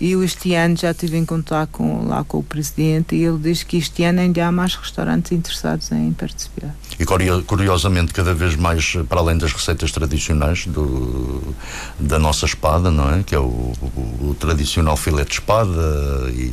E 0.00 0.12
este 0.12 0.54
ano 0.54 0.76
já 0.76 0.90
estive 0.90 1.16
em 1.16 1.24
contato 1.24 1.70
com, 1.70 2.06
lá 2.06 2.24
com 2.24 2.38
o 2.38 2.42
presidente 2.42 3.14
e 3.14 3.24
ele 3.24 3.38
diz 3.38 3.62
que 3.62 3.76
este 3.76 4.04
ano 4.04 4.20
ainda 4.20 4.46
há 4.46 4.52
mais 4.52 4.74
restaurantes 4.74 5.32
interessados 5.32 5.90
em 5.92 6.12
participar. 6.12 6.74
E 6.98 7.04
curiosamente, 7.42 8.12
cada 8.12 8.34
vez 8.34 8.54
mais, 8.54 8.94
para 9.08 9.20
além 9.20 9.36
das 9.36 9.52
receitas 9.52 9.90
tradicionais 9.90 10.66
do, 10.66 11.54
da 11.98 12.18
nossa 12.18 12.46
espada, 12.46 12.90
não 12.90 13.12
é? 13.12 13.22
Que 13.22 13.34
é 13.34 13.38
o, 13.38 13.42
o, 13.42 14.28
o 14.30 14.36
tradicional 14.38 14.96
filete 14.96 15.30
de 15.30 15.34
espada 15.34 16.30
e 16.30 16.52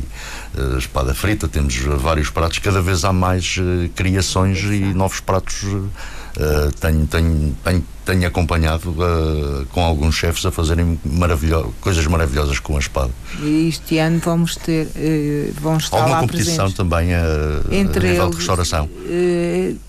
espada 0.78 1.14
frita, 1.14 1.48
temos 1.48 1.76
vários 1.76 2.30
pratos, 2.30 2.58
cada 2.58 2.82
vez 2.82 3.04
há 3.04 3.12
mais 3.12 3.56
uh, 3.58 3.88
criações 3.94 4.58
e 4.64 4.80
novos 4.94 5.20
pratos. 5.20 5.62
Uh, 6.30 6.70
tenho, 6.80 7.06
tenho, 7.08 7.56
tenho, 7.64 7.84
tenho 8.04 8.26
acompanhado 8.26 8.90
uh, 8.90 9.66
com 9.72 9.84
alguns 9.84 10.14
chefes 10.14 10.46
a 10.46 10.52
fazerem 10.52 10.98
maravilho 11.04 11.74
coisas 11.80 12.06
maravilhosas 12.06 12.60
com 12.60 12.76
a 12.76 12.78
espada. 12.78 13.10
E 13.40 13.68
este 13.68 13.98
ano 13.98 14.20
vamos 14.24 14.54
ter, 14.54 14.86
uh, 14.86 15.54
vamos 15.60 15.84
estar 15.84 15.96
Alguma 15.96 16.16
lá 16.16 16.20
competição 16.20 16.70
presentes. 16.70 16.76
também 16.76 17.08
Entre 17.70 18.06
a 18.06 18.10
nível 18.10 18.24
eles, 18.24 18.30
de 18.30 18.36
restauração? 18.36 18.88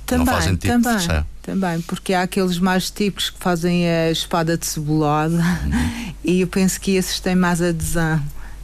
também, 0.07 0.25
Não 0.25 0.33
fazem 0.33 0.55
tipo 0.55 0.81
também, 0.81 0.97
de 0.97 1.25
também, 1.43 1.81
porque 1.81 2.13
há 2.13 2.23
aqueles 2.23 2.57
mais 2.57 2.89
tipos 2.89 3.29
que 3.29 3.37
fazem 3.39 3.87
a 3.87 4.11
espada 4.11 4.57
de 4.57 4.65
cebolada 4.65 5.35
uhum. 5.35 6.13
e 6.25 6.41
eu 6.41 6.47
penso 6.47 6.81
que 6.81 6.95
esses 6.95 7.19
têm 7.19 7.35
mais 7.35 7.61
adesão 7.61 8.19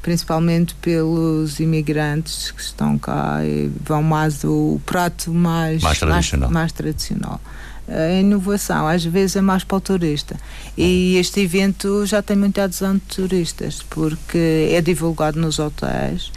principalmente 0.08 0.74
pelos 0.76 1.60
imigrantes 1.60 2.52
que 2.52 2.62
estão 2.62 2.98
cá 2.98 3.44
e 3.44 3.70
vão 3.84 4.02
mais 4.02 4.42
o 4.46 4.80
prato 4.86 5.34
mais, 5.34 5.82
mais 5.84 6.00
tradicional. 6.00 6.50
Mais, 6.50 6.62
mais 6.62 6.72
tradicional. 6.72 7.42
A 7.90 8.12
inovação 8.14 8.88
às 8.88 9.04
vezes 9.04 9.36
é 9.36 9.42
mais 9.42 9.66
para 9.66 9.76
o 9.76 9.82
turista 9.82 10.38
e 10.78 11.18
este 11.18 11.42
evento 11.42 12.06
já 12.06 12.22
tem 12.22 12.38
muita 12.38 12.64
adesão 12.64 12.94
de 12.94 13.02
turistas 13.02 13.84
porque 13.90 14.70
é 14.72 14.82
divulgado 14.82 15.42
nos 15.42 15.60
hotéis 15.60 16.32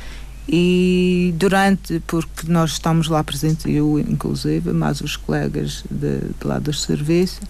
e 0.49 1.33
durante, 1.37 2.03
porque 2.09 2.51
nós 2.51 2.73
estamos 2.73 3.07
lá 3.07 3.23
presentes, 3.23 3.67
eu 3.67 4.01
inclusive, 4.01 4.73
mais 4.73 5.01
os 5.01 5.15
colegas 5.15 5.85
de, 5.89 6.23
de 6.23 6.45
lá 6.45 6.59
do 6.59 6.73
serviço, 6.73 7.41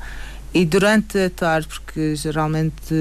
e 0.52 0.64
durante 0.64 1.16
a 1.18 1.30
tarde, 1.30 1.68
porque 1.68 2.16
geralmente 2.16 2.94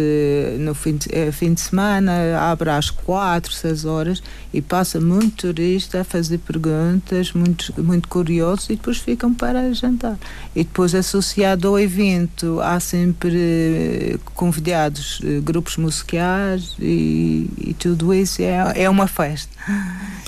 no 0.60 0.76
fim 0.76 0.98
de, 0.98 1.14
é 1.14 1.32
fim 1.32 1.54
de 1.54 1.62
semana, 1.62 2.40
abre 2.40 2.70
às 2.70 2.92
quatro, 2.92 3.52
seis 3.52 3.86
horas 3.86 4.22
e 4.54 4.62
passa 4.62 5.00
muito 5.00 5.48
turista 5.48 6.02
a 6.02 6.04
fazer 6.04 6.38
perguntas, 6.40 7.34
muito, 7.34 7.74
muito 7.82 8.08
curiosos 8.08 8.70
e 8.70 8.76
depois 8.76 8.98
ficam 8.98 9.34
para 9.34 9.74
jantar. 9.74 10.18
E 10.56 10.64
depois, 10.64 10.94
associado 10.94 11.68
ao 11.68 11.80
evento, 11.80 12.60
há 12.62 12.80
sempre 12.80 13.36
eh, 13.36 14.20
convidados, 14.36 15.20
eh, 15.24 15.40
grupos 15.40 15.78
musicais 15.78 16.76
e, 16.80 17.50
e 17.58 17.74
tudo 17.74 18.14
isso 18.14 18.42
é, 18.42 18.84
é 18.84 18.90
uma 18.90 19.08
festa. 19.08 19.50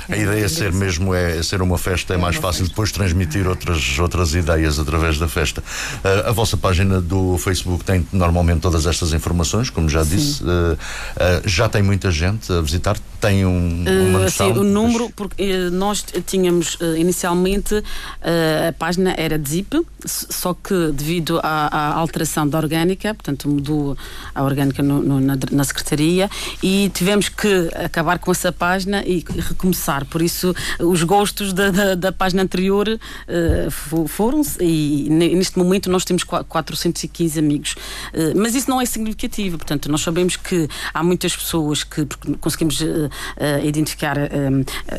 A 0.09 0.17
ideia 0.17 0.45
é 0.45 0.47
ser 0.47 0.73
mesmo 0.73 1.13
é 1.13 1.41
ser 1.41 1.61
uma 1.61 1.77
festa, 1.77 2.13
é, 2.13 2.17
é 2.17 2.19
mais 2.19 2.35
fácil 2.35 2.67
depois 2.67 2.91
transmitir 2.91 3.47
outras, 3.47 3.97
outras 3.99 4.33
ideias 4.33 4.77
através 4.77 5.17
da 5.17 5.27
festa. 5.27 5.61
Uh, 6.03 6.29
a 6.29 6.31
vossa 6.31 6.57
página 6.57 6.99
do 6.99 7.37
Facebook 7.37 7.83
tem 7.83 8.05
normalmente 8.11 8.59
todas 8.59 8.85
estas 8.85 9.13
informações, 9.13 9.69
como 9.69 9.87
já 9.87 10.03
disse. 10.03 10.43
Uh, 10.43 10.73
uh, 10.73 10.77
já 11.45 11.69
tem 11.69 11.81
muita 11.81 12.11
gente 12.11 12.51
a 12.51 12.61
visitar? 12.61 12.97
Tem 13.21 13.45
um, 13.45 13.85
uma 14.09 14.19
noção? 14.19 14.53
Sim, 14.53 14.59
o 14.59 14.63
número, 14.63 15.09
porque 15.15 15.69
nós 15.71 16.03
tínhamos 16.25 16.77
inicialmente 16.97 17.83
a 18.21 18.73
página 18.73 19.13
era 19.17 19.37
de 19.37 19.49
zip, 19.49 19.85
só 20.05 20.53
que 20.53 20.91
devido 20.91 21.39
à, 21.43 21.67
à 21.67 21.93
alteração 21.93 22.47
da 22.47 22.57
orgânica, 22.57 23.13
portanto 23.13 23.47
mudou 23.47 23.95
a 24.33 24.43
orgânica 24.43 24.81
no, 24.81 25.01
no, 25.01 25.19
na, 25.19 25.37
na 25.51 25.63
secretaria 25.63 26.29
e 26.63 26.89
tivemos 26.93 27.29
que 27.29 27.69
acabar 27.75 28.17
com 28.19 28.31
essa 28.31 28.51
página 28.51 29.03
e 29.05 29.23
recomeçar. 29.49 30.05
Por 30.05 30.21
isso, 30.21 30.55
os 30.79 31.03
gostos 31.03 31.53
da, 31.53 31.69
da, 31.69 31.95
da 31.95 32.11
página 32.11 32.41
anterior 32.41 32.87
uh, 32.87 34.07
foram-se 34.07 34.57
e 34.63 35.09
neste 35.09 35.57
momento 35.57 35.89
nós 35.89 36.03
temos 36.03 36.23
415 36.23 37.39
amigos. 37.39 37.73
Uh, 38.13 38.33
mas 38.35 38.55
isso 38.55 38.69
não 38.69 38.81
é 38.81 38.85
significativo, 38.85 39.57
portanto, 39.57 39.91
nós 39.91 40.01
sabemos 40.01 40.35
que 40.35 40.67
há 40.93 41.03
muitas 41.03 41.35
pessoas 41.35 41.83
que 41.83 42.07
conseguimos 42.39 42.81
uh, 42.81 43.09
identificar 43.63 44.17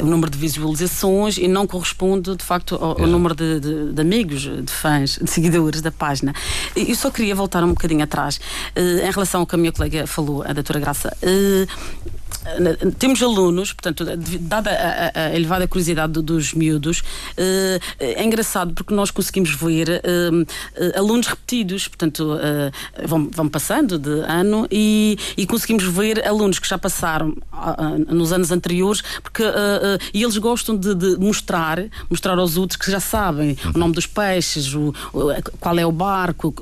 o 0.00 0.06
número 0.06 0.30
de 0.30 0.38
visualizações 0.38 1.38
e 1.38 1.48
não 1.48 1.66
corresponde, 1.66 2.36
de 2.36 2.44
facto, 2.44 2.74
ao, 2.74 3.00
ao 3.00 3.06
número 3.06 3.34
de, 3.34 3.60
de, 3.60 3.92
de, 3.92 4.00
amigos, 4.00 4.42
de 4.42 4.72
fãs, 4.72 5.18
de 5.20 5.30
seguidores 5.30 5.80
da 5.80 5.90
página. 5.90 6.34
Eu 6.76 6.94
só 6.94 7.10
queria 7.10 7.34
voltar 7.34 7.62
um 7.64 7.70
bocadinho 7.70 8.02
atrás 8.02 8.40
em 8.76 9.10
relação 9.10 9.40
ao 9.40 9.46
que 9.46 9.54
a 9.54 9.58
minha 9.58 9.72
colega 9.72 10.06
falou, 10.06 10.42
a 10.42 10.52
doutora 10.52 10.80
Graça 10.80 11.16
temos 12.98 13.22
alunos, 13.22 13.72
portanto, 13.72 14.04
dada 14.40 14.70
a, 14.70 15.20
a, 15.20 15.26
a 15.26 15.34
elevada 15.34 15.66
curiosidade 15.68 16.20
dos 16.20 16.52
miúdos, 16.54 17.02
eh, 17.36 17.78
é 17.98 18.24
engraçado 18.24 18.74
porque 18.74 18.94
nós 18.94 19.10
conseguimos 19.10 19.54
ver 19.54 19.88
eh, 19.88 20.00
eh, 20.76 20.98
alunos 20.98 21.26
repetidos, 21.26 21.88
portanto, 21.88 22.38
vão, 23.06 23.28
vão 23.30 23.48
passando 23.48 23.98
de 23.98 24.20
ano 24.26 24.66
e, 24.70 25.18
e 25.36 25.46
conseguimos 25.46 25.84
ver 25.84 26.26
alunos 26.26 26.58
que 26.58 26.68
já 26.68 26.78
passaram 26.78 27.34
nos 28.08 28.32
anos 28.32 28.50
anteriores, 28.50 29.02
porque 29.22 29.42
e 30.12 30.22
eles 30.22 30.36
gostam 30.38 30.76
de, 30.76 30.94
de, 30.94 31.16
mostrar, 31.18 31.84
mostrar 32.10 32.38
aos 32.38 32.56
outros 32.56 32.76
que 32.76 32.90
já 32.90 33.00
sabem 33.00 33.56
o 33.74 33.78
nome 33.78 33.94
dos 33.94 34.06
peixes, 34.06 34.74
o, 34.74 34.92
qual 35.60 35.78
é 35.78 35.86
o 35.86 35.92
barco, 35.92 36.54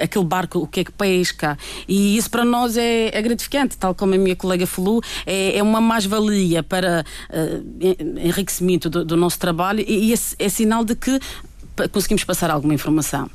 aquele 0.00 0.24
barco, 0.24 0.58
o 0.58 0.66
que 0.66 0.80
é 0.80 0.84
que 0.84 0.92
pesca, 0.92 1.58
e 1.86 2.16
isso 2.16 2.30
para 2.30 2.44
nós 2.44 2.76
é, 2.76 3.10
é 3.12 3.22
gratificante, 3.22 3.76
tal 3.76 3.94
como 3.94 4.14
a 4.14 4.18
minha 4.18 4.36
colega 4.36 4.66
falou, 4.66 5.02
é, 5.26 5.56
é 5.56 5.62
uma 5.62 5.80
mais-valia 5.80 6.62
para 6.62 7.04
uh, 7.30 8.18
enriquecimento 8.18 8.88
do, 8.88 9.04
do, 9.04 9.16
nosso 9.16 9.38
trabalho 9.38 9.80
e, 9.86 10.10
e 10.10 10.12
é, 10.12 10.16
é 10.38 10.48
sinal 10.48 10.84
de 10.84 10.94
que 10.94 11.18
conseguimos 11.92 12.24
passar 12.24 12.50
alguma 12.50 12.74
informação. 12.74 13.30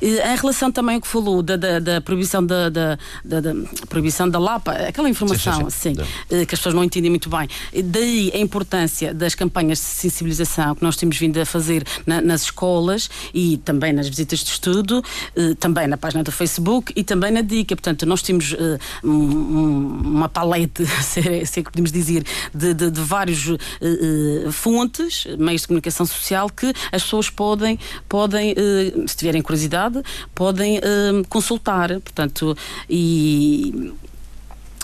Em 0.00 0.36
relação 0.36 0.70
também 0.70 0.96
ao 0.96 1.00
que 1.00 1.08
falou 1.08 1.42
da, 1.42 1.56
da, 1.56 1.78
da 1.78 2.00
proibição 2.00 2.44
da, 2.44 2.68
da, 2.68 2.98
da, 3.24 3.40
proibição 3.88 4.28
da 4.28 4.38
Lapa, 4.38 4.72
aquela 4.72 5.08
informação 5.08 5.70
sim, 5.70 5.94
sim, 5.94 5.94
sim. 5.94 6.02
Eh, 6.30 6.46
que 6.46 6.54
as 6.54 6.60
pessoas 6.60 6.74
não 6.74 6.84
entendem 6.84 7.10
muito 7.10 7.28
bem. 7.28 7.48
Daí 7.84 8.30
a 8.34 8.38
importância 8.38 9.12
das 9.12 9.34
campanhas 9.34 9.78
de 9.78 9.84
sensibilização 9.84 10.74
que 10.74 10.82
nós 10.82 10.96
temos 10.96 11.16
vindo 11.16 11.38
a 11.40 11.46
fazer 11.46 11.84
na, 12.06 12.20
nas 12.20 12.42
escolas 12.42 13.10
e 13.34 13.58
também 13.58 13.92
nas 13.92 14.08
visitas 14.08 14.40
de 14.40 14.50
estudo, 14.50 15.02
eh, 15.36 15.54
também 15.58 15.86
na 15.86 15.96
página 15.96 16.22
do 16.22 16.32
Facebook 16.32 16.92
e 16.94 17.02
também 17.02 17.30
na 17.32 17.40
Dica. 17.40 17.74
Portanto, 17.74 18.06
nós 18.06 18.22
temos 18.22 18.54
um, 19.04 19.10
uma 19.10 20.28
palete, 20.28 20.86
se 21.02 21.20
é, 21.20 21.44
se 21.44 21.60
é 21.60 21.62
que 21.62 21.70
podemos 21.70 21.92
dizer, 21.92 22.24
de, 22.54 22.74
de, 22.74 22.90
de 22.90 23.00
vários 23.00 23.46
fontes, 24.52 25.26
meios 25.38 25.62
de 25.62 25.68
comunicação 25.68 26.06
social 26.06 26.48
que 26.48 26.72
as 26.92 27.02
pessoas 27.02 27.30
podem, 27.30 27.78
podem 28.08 28.54
se 29.06 29.16
tiverem 29.16 29.42
curiosidade, 29.42 29.57
curiosidade, 29.58 30.02
podem 30.34 30.78
uh, 30.78 31.26
consultar. 31.28 31.88
Portanto, 32.00 32.56
e 32.88 33.92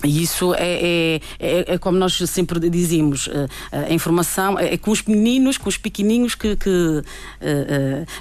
e 0.02 0.22
isso 0.22 0.54
é, 0.54 0.58
é, 0.58 1.20
é, 1.38 1.74
é, 1.74 1.78
como 1.78 1.98
nós 1.98 2.16
sempre 2.26 2.58
dizemos, 2.68 3.28
eh, 3.28 3.86
a 3.88 3.92
informação 3.92 4.58
é, 4.58 4.74
é, 4.74 4.76
com 4.76 4.90
os 4.90 5.02
meninos, 5.02 5.56
com 5.56 5.68
os 5.68 5.76
pequenininhos 5.76 6.34
que, 6.34 6.56
que 6.56 6.68
uh, 6.70 7.04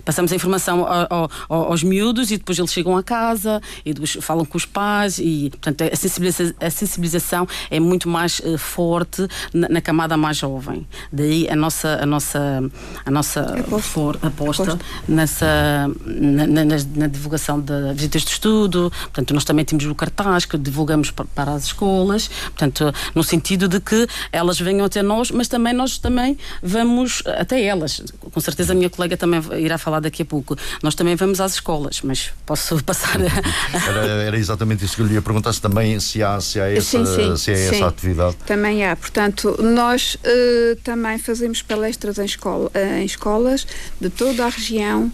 passamos 0.05 0.31
a 0.31 0.35
informação 0.35 0.85
ao, 0.85 1.29
ao, 1.49 1.71
aos 1.71 1.83
miúdos 1.83 2.31
e 2.31 2.37
depois 2.37 2.57
eles 2.57 2.71
chegam 2.71 2.95
a 2.95 3.03
casa 3.03 3.61
e 3.85 3.93
depois 3.93 4.17
falam 4.21 4.45
com 4.45 4.57
os 4.57 4.65
pais 4.65 5.17
e 5.19 5.49
portanto 5.49 5.81
a 5.81 5.95
sensibilização, 5.95 6.55
a 6.59 6.69
sensibilização 6.69 7.47
é 7.69 7.79
muito 7.79 8.07
mais 8.07 8.41
forte 8.57 9.27
na, 9.53 9.67
na, 9.67 9.81
camada 9.81 10.15
mais 10.15 10.37
jovem. 10.37 10.87
Daí 11.11 11.49
a 11.49 11.55
nossa 11.55 11.99
a 12.01 12.05
nossa 12.05 12.63
a 13.05 13.11
nossa 13.11 13.41
aposta, 13.59 14.27
aposta 14.27 14.79
nessa 15.07 15.89
na, 16.05 16.47
na, 16.47 16.63
na, 16.95 17.07
divulgação 17.07 17.59
de 17.59 17.93
visitas 17.93 18.23
de 18.23 18.31
estudo. 18.31 18.91
Portanto 19.03 19.33
nós 19.33 19.43
também 19.43 19.65
temos 19.65 19.85
o 19.85 19.95
cartaz 19.95 20.45
que 20.45 20.57
divulgamos 20.57 21.11
para, 21.11 21.25
para 21.25 21.53
as 21.53 21.72
escolas, 21.73 22.27
portanto, 22.27 22.93
no 23.13 23.23
sentido 23.23 23.67
de 23.67 23.79
que 23.79 24.07
elas 24.31 24.59
venham 24.59 24.85
até 24.85 25.01
nós, 25.01 25.31
mas 25.31 25.47
também 25.47 25.73
nós 25.73 25.97
também 25.97 26.37
vamos 26.61 27.23
até 27.25 27.61
elas. 27.63 28.01
Com 28.31 28.39
certeza 28.39 28.73
a 28.73 28.75
minha 28.75 28.89
colega 28.89 29.17
também 29.17 29.41
irá 29.59 29.77
falar 29.77 29.99
daqui 29.99 30.21
a 30.21 30.25
pouco. 30.25 30.55
Nós 30.81 30.95
também 30.95 31.15
vamos 31.15 31.41
às 31.41 31.53
escolas, 31.55 32.01
mas 32.03 32.31
posso 32.45 32.81
passar 32.85 33.19
a... 33.19 33.89
era, 33.89 34.23
era 34.23 34.37
exatamente 34.37 34.85
isso 34.85 34.95
que 34.95 35.01
eu 35.01 35.07
lhe 35.07 35.15
ia 35.15 35.21
perguntar, 35.21 35.53
se 35.53 35.61
também 35.61 35.99
se 35.99 36.21
há, 36.23 36.39
se 36.39 36.59
há 36.59 36.71
essa, 36.71 37.05
sim, 37.05 37.05
sim, 37.05 37.37
se 37.37 37.51
há 37.51 37.53
essa 37.53 37.87
atividade. 37.87 38.35
Também 38.45 38.85
há, 38.85 38.95
portanto, 38.95 39.57
nós 39.61 40.15
uh, 40.15 40.75
também 40.83 41.17
fazemos 41.17 41.61
palestras 41.61 42.17
em, 42.19 42.25
escola, 42.25 42.69
uh, 42.73 42.97
em 42.99 43.05
escolas 43.05 43.65
de 43.99 44.09
toda 44.09 44.45
a 44.45 44.49
região. 44.49 45.11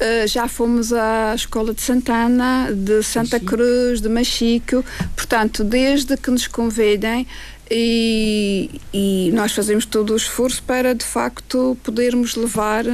Uh, 0.00 0.26
já 0.26 0.48
fomos 0.48 0.94
à 0.94 1.34
Escola 1.34 1.74
de 1.74 1.82
Santana, 1.82 2.70
de 2.74 3.02
Santa 3.02 3.38
Cruz, 3.38 4.00
de 4.00 4.08
Machico, 4.08 4.82
portanto, 5.14 5.62
desde 5.62 6.16
que 6.16 6.30
nos 6.30 6.46
convidem, 6.46 7.26
e, 7.70 8.80
e, 8.92 9.30
nós 9.32 9.52
fazemos 9.52 9.86
todo 9.86 10.12
o 10.12 10.16
esforço 10.16 10.60
para 10.64 10.92
de 10.92 11.04
facto 11.04 11.78
podermos 11.84 12.34
levar 12.34 12.84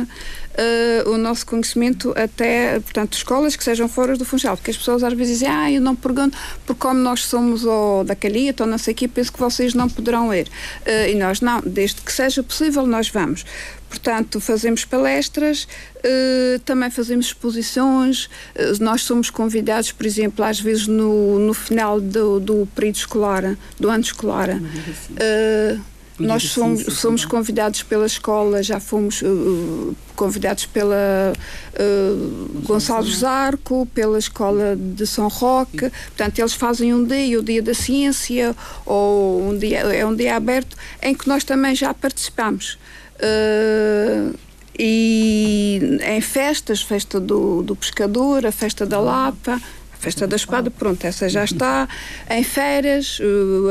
uh, 0.56 1.10
o 1.10 1.18
nosso 1.18 1.46
conhecimento 1.46 2.12
até, 2.16 2.80
portanto, 2.80 3.14
escolas 3.14 3.56
que 3.56 3.64
sejam 3.64 3.88
fora 3.88 4.16
do 4.16 4.24
Funchal, 4.24 4.56
porque 4.56 4.70
as 4.70 4.76
pessoas 4.76 5.02
às 5.02 5.12
vezes 5.12 5.38
dizem, 5.38 5.48
ah, 5.48 5.70
eu 5.70 5.80
não 5.80 5.94
pergunto, 5.94 6.36
porque 6.64 6.80
como 6.80 7.00
nós 7.00 7.24
somos 7.24 7.64
ou 7.64 8.04
da 8.04 8.14
Calheta 8.14 8.64
ou 8.64 8.70
não 8.70 8.78
sei 8.78 8.92
o 8.92 8.96
quê, 8.96 9.08
penso 9.08 9.32
que 9.32 9.38
vocês 9.38 9.74
não 9.74 9.88
poderão 9.88 10.32
ir. 10.32 10.48
Uh, 10.86 11.10
e 11.10 11.14
nós 11.14 11.40
não, 11.40 11.60
desde 11.60 12.00
que 12.00 12.12
seja 12.12 12.42
possível 12.42 12.86
nós 12.86 13.08
vamos. 13.08 13.44
Portanto, 13.88 14.40
fazemos 14.40 14.84
palestras, 14.84 15.66
uh, 15.98 16.58
também 16.64 16.90
fazemos 16.90 17.26
exposições. 17.26 18.24
Uh, 18.24 18.82
nós 18.82 19.02
somos 19.02 19.30
convidados, 19.30 19.92
por 19.92 20.04
exemplo, 20.04 20.44
às 20.44 20.60
vezes 20.60 20.86
no, 20.86 21.38
no 21.38 21.54
final 21.54 22.00
do, 22.00 22.40
do 22.40 22.68
período 22.74 22.96
escolar, 22.96 23.56
do 23.78 23.88
ano 23.88 24.02
escolar. 24.02 24.50
Uh, 24.50 25.80
nós 26.18 26.44
somos, 26.44 26.84
somos 26.94 27.24
convidados 27.24 27.82
pela 27.82 28.06
escola, 28.06 28.62
já 28.62 28.80
fomos 28.80 29.20
uh, 29.22 29.94
convidados 30.14 30.64
pela 30.66 31.32
uh, 31.74 32.60
Gonçalves 32.62 33.22
Arco, 33.22 33.86
pela 33.94 34.18
escola 34.18 34.76
de 34.76 35.06
São 35.06 35.28
Roque. 35.28 35.90
Portanto, 36.06 36.38
eles 36.38 36.54
fazem 36.54 36.94
um 36.94 37.04
dia, 37.04 37.38
o 37.38 37.42
dia 37.42 37.62
da 37.62 37.74
ciência, 37.74 38.56
ou 38.84 39.50
um 39.50 39.58
dia, 39.58 39.80
é 39.80 40.06
um 40.06 40.14
dia 40.14 40.36
aberto, 40.36 40.76
em 41.02 41.14
que 41.14 41.28
nós 41.28 41.44
também 41.44 41.74
já 41.74 41.92
participamos. 41.92 42.78
Uh, 43.16 44.34
e 44.78 45.98
em 46.06 46.20
festas, 46.20 46.82
festa 46.82 47.18
do, 47.18 47.62
do 47.62 47.74
pescador, 47.74 48.44
a 48.44 48.52
festa 48.52 48.84
da 48.84 49.00
Lapa, 49.00 49.58
a 49.58 49.85
festa 49.98 50.26
da 50.26 50.36
espada, 50.36 50.70
pronto, 50.70 51.04
essa 51.06 51.28
já 51.28 51.44
está. 51.44 51.88
Em 52.30 52.42
feiras, 52.42 53.18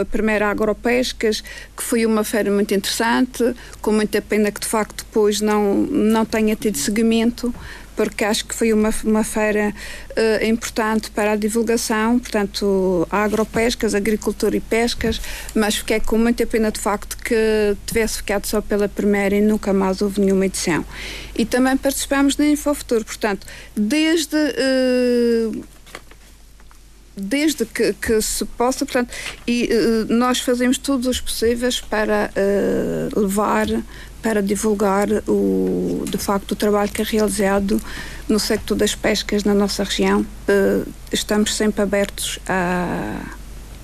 a 0.01 0.05
primeira 0.05 0.49
Agropescas, 0.49 1.41
que 1.75 1.83
foi 1.83 2.05
uma 2.05 2.23
feira 2.23 2.51
muito 2.51 2.73
interessante, 2.73 3.55
com 3.81 3.91
muita 3.91 4.21
pena 4.21 4.51
que 4.51 4.59
de 4.59 4.67
facto 4.67 5.05
depois 5.05 5.41
não, 5.41 5.75
não 5.75 6.25
tenha 6.25 6.55
tido 6.55 6.77
seguimento 6.77 7.53
porque 7.95 8.25
acho 8.25 8.45
que 8.45 8.53
foi 8.53 8.73
uma, 8.73 8.89
uma 9.03 9.23
feira 9.23 9.73
uh, 10.11 10.45
importante 10.45 11.09
para 11.11 11.31
a 11.31 11.35
divulgação, 11.35 12.19
portanto, 12.19 13.07
agropescas, 13.09 13.95
agricultura 13.95 14.55
e 14.57 14.59
pescas, 14.59 15.21
mas 15.53 15.77
fiquei 15.77 15.99
com 15.99 16.17
muita 16.17 16.45
pena 16.45 16.71
de 16.71 16.79
facto 16.79 17.17
que 17.17 17.75
tivesse 17.85 18.17
ficado 18.17 18.45
só 18.45 18.61
pela 18.61 18.89
primeira 18.89 19.35
e 19.35 19.41
nunca 19.41 19.71
mais 19.73 20.01
houve 20.01 20.21
nenhuma 20.21 20.45
edição. 20.45 20.85
E 21.37 21.45
também 21.45 21.77
participamos 21.77 22.37
na 22.37 22.45
Infofuturo, 22.45 23.05
portanto, 23.05 23.47
desde. 23.75 24.35
Uh, 24.35 25.74
desde 27.15 27.65
que, 27.65 27.93
que, 27.93 28.21
se 28.21 28.43
possa, 28.45 28.85
portanto, 28.85 29.13
e 29.47 29.69
uh, 29.71 30.13
nós 30.13 30.39
fazemos 30.39 30.77
todos 30.77 31.07
os 31.07 31.19
possíveis 31.21 31.79
para 31.79 32.29
uh, 32.35 33.19
levar 33.19 33.67
para 34.21 34.41
divulgar 34.41 35.07
o, 35.27 36.03
de 36.09 36.17
facto 36.17 36.53
o 36.53 36.55
trabalho 36.55 36.89
que 36.89 36.99
é 36.99 37.05
realizado 37.05 37.79
no 38.27 38.39
sector 38.39 38.75
das 38.75 38.95
pescas 38.95 39.43
na 39.43 39.53
nossa 39.53 39.83
região. 39.83 40.21
Uh, 40.21 40.91
estamos 41.11 41.55
sempre 41.55 41.83
abertos 41.83 42.39
a, 42.47 43.21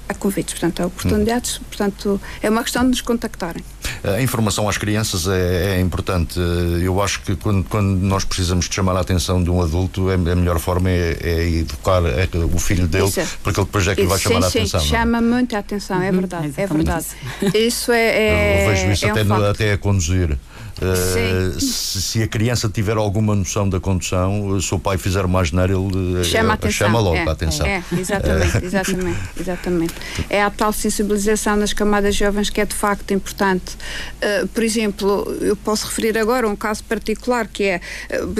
a 0.10 0.13
convites, 0.15 0.56
portanto, 0.56 0.82
a 0.82 0.88
oportunidades. 0.88 1.58
Hum. 1.58 1.63
Portanto, 1.67 2.22
é 2.41 2.50
uma 2.50 2.63
questão 2.63 2.82
de 2.82 2.89
nos 2.89 3.02
contactarem. 3.02 3.63
A 4.04 4.21
informação 4.21 4.67
às 4.67 4.77
crianças 4.77 5.27
é, 5.27 5.77
é 5.77 5.80
importante. 5.80 6.39
Eu 6.82 7.01
acho 7.01 7.21
que 7.21 7.36
quando, 7.36 7.63
quando, 7.63 7.99
nós 7.99 8.23
precisamos 8.23 8.67
de 8.67 8.75
chamar 8.75 8.95
a 8.95 9.01
atenção 9.01 9.43
de 9.43 9.49
um 9.49 9.62
adulto, 9.62 10.10
a, 10.10 10.13
a 10.13 10.17
melhor 10.17 10.60
forma 10.60 10.89
é, 10.89 11.17
é 11.21 11.49
educar 11.49 12.04
é, 12.06 12.27
o 12.54 12.60
filho 12.60 12.88
dele, 12.88 13.06
Isso. 13.06 13.21
porque 13.43 13.60
ele 13.60 13.65
depois 13.65 13.88
é 13.88 13.95
que 13.95 14.01
lhe 14.01 14.08
vai 14.08 14.19
chamar 14.19 14.41
sim, 14.41 14.45
a 14.45 14.62
atenção. 14.62 14.80
Sim, 14.80 14.86
é? 14.86 14.89
chama 14.89 15.21
muito 15.21 15.56
a 15.56 15.60
atenção, 15.60 16.01
é 16.01 16.10
uhum. 16.10 16.19
verdade. 16.19 16.54
É, 16.58 16.67
verdade. 16.67 17.06
Isso 17.54 17.91
é. 17.91 17.99
é 17.99 18.65
Eu 18.65 18.69
vejo 18.69 18.91
isso 18.91 19.08
até, 19.08 19.21
um 19.21 19.25
no, 19.25 19.45
até 19.45 19.73
a 19.73 19.77
conduzir. 19.77 20.38
Uh, 20.82 21.60
se, 21.60 22.02
se, 22.02 22.24
a 22.24 22.28
criança 22.28 22.67
tiver 22.67 22.98
alguma 22.98 23.36
noção 23.36 23.70
da 23.70 23.80
condução, 23.80 24.60
se 24.60 24.74
o 24.74 24.80
pai 24.80 24.98
fizer 24.98 25.24
uma 25.24 25.39
asneira, 25.39 25.74
ele 25.74 26.24
chama, 26.24 26.56
uh, 26.56 26.72
chama 26.72 27.00
logo 27.00 27.17
é, 27.17 27.24
a 27.24 27.32
atenção. 27.32 27.67
É, 27.67 27.84
exatamente, 27.96 28.65
exatamente, 28.65 29.20
exatamente. 29.39 29.94
É 30.28 30.41
a 30.41 30.50
tal 30.50 30.74
sensibilização 30.74 31.56
nas 31.56 31.72
camadas 31.72 32.15
jovens 32.15 32.50
que 32.50 32.60
é 32.60 32.65
de 32.65 32.74
facto 32.74 33.12
importante. 33.13 33.78
Uh, 34.17 34.48
por 34.48 34.63
exemplo, 34.63 35.38
eu 35.41 35.56
posso 35.56 35.86
referir 35.86 36.17
agora 36.17 36.48
um 36.50 36.56
caso 36.56 36.84
particular 36.84 37.48
que 37.48 37.63
é, 37.63 37.82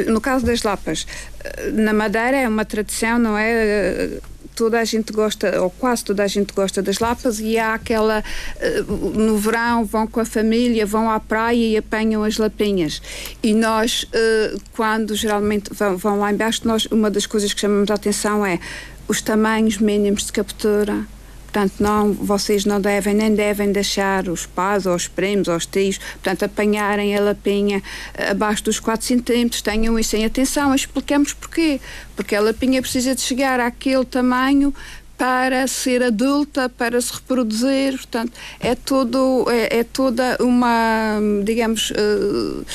no 0.08 0.20
caso 0.20 0.44
das 0.44 0.64
lapas, 0.64 1.06
na 1.74 1.94
Madeira 1.94 2.38
é 2.38 2.48
uma 2.48 2.66
tradição, 2.66 3.20
não 3.20 3.38
é? 3.38 4.20
Toda 4.56 4.80
a 4.80 4.84
gente 4.84 5.12
gosta, 5.12 5.62
ou 5.62 5.70
quase 5.70 6.04
toda 6.04 6.24
a 6.24 6.28
gente 6.28 6.54
gosta 6.54 6.82
das 6.82 7.00
lapas, 7.00 7.40
e 7.40 7.58
há 7.58 7.74
aquela. 7.74 8.24
Eh, 8.60 8.84
no 8.88 9.38
verão 9.38 9.86
vão 9.86 10.08
com 10.08 10.20
a 10.20 10.26
família, 10.26 10.86
vão 10.86 11.10
à 11.10 11.20
praia 11.20 11.58
e 11.58 11.78
apanham 11.78 12.24
as 12.24 12.38
lapinhas. 12.38 13.02
E 13.42 13.54
nós, 13.54 14.06
eh, 14.14 14.56
quando 14.74 15.16
geralmente 15.16 15.70
vão 15.98 16.20
lá 16.20 16.32
embaixo, 16.32 16.62
nós, 16.66 16.86
uma 16.88 17.10
das 17.10 17.26
coisas 17.26 17.54
que 17.54 17.62
chamamos 17.62 17.90
a 17.90 17.96
atenção 17.96 18.46
é 18.46 18.60
os 19.08 19.22
tamanhos 19.22 19.78
mínimos 19.78 20.26
de 20.26 20.32
captura 20.32 21.06
Portanto, 21.52 21.74
não, 21.80 22.14
vocês 22.14 22.64
não 22.64 22.80
devem, 22.80 23.14
nem 23.14 23.36
devem 23.36 23.74
deixar 23.74 24.30
os 24.30 24.46
pais 24.46 24.86
os 24.86 25.10
primos 25.10 25.50
os 25.50 25.66
tios, 25.66 25.98
portanto, 25.98 26.44
apanharem 26.44 27.14
a 27.16 27.20
lapinha 27.20 27.84
eh, 28.14 28.32
abaixo 28.32 28.64
dos 28.64 28.80
4 28.80 29.06
centímetros, 29.06 29.62
tenham 29.62 30.00
isso 30.00 30.16
em 30.16 30.24
atenção, 30.24 30.74
explicamos 30.74 31.34
porquê. 31.34 31.82
Porque 32.16 32.36
a 32.38 32.42
lapinha 32.42 32.82
precisa 32.82 33.14
de 33.14 33.20
chegar 33.20 33.60
àquele 33.60 34.06
tamanho 34.06 34.74
para 35.18 35.68
ser 35.68 36.02
adulta, 36.02 36.70
para 36.70 37.02
se 37.02 37.14
reproduzir, 37.14 37.98
portanto, 37.98 38.32
é, 38.58 38.74
todo, 38.74 39.46
é, 39.50 39.80
é 39.80 39.84
toda 39.84 40.38
uma, 40.40 41.20
digamos... 41.44 41.92
Uh, 41.92 42.66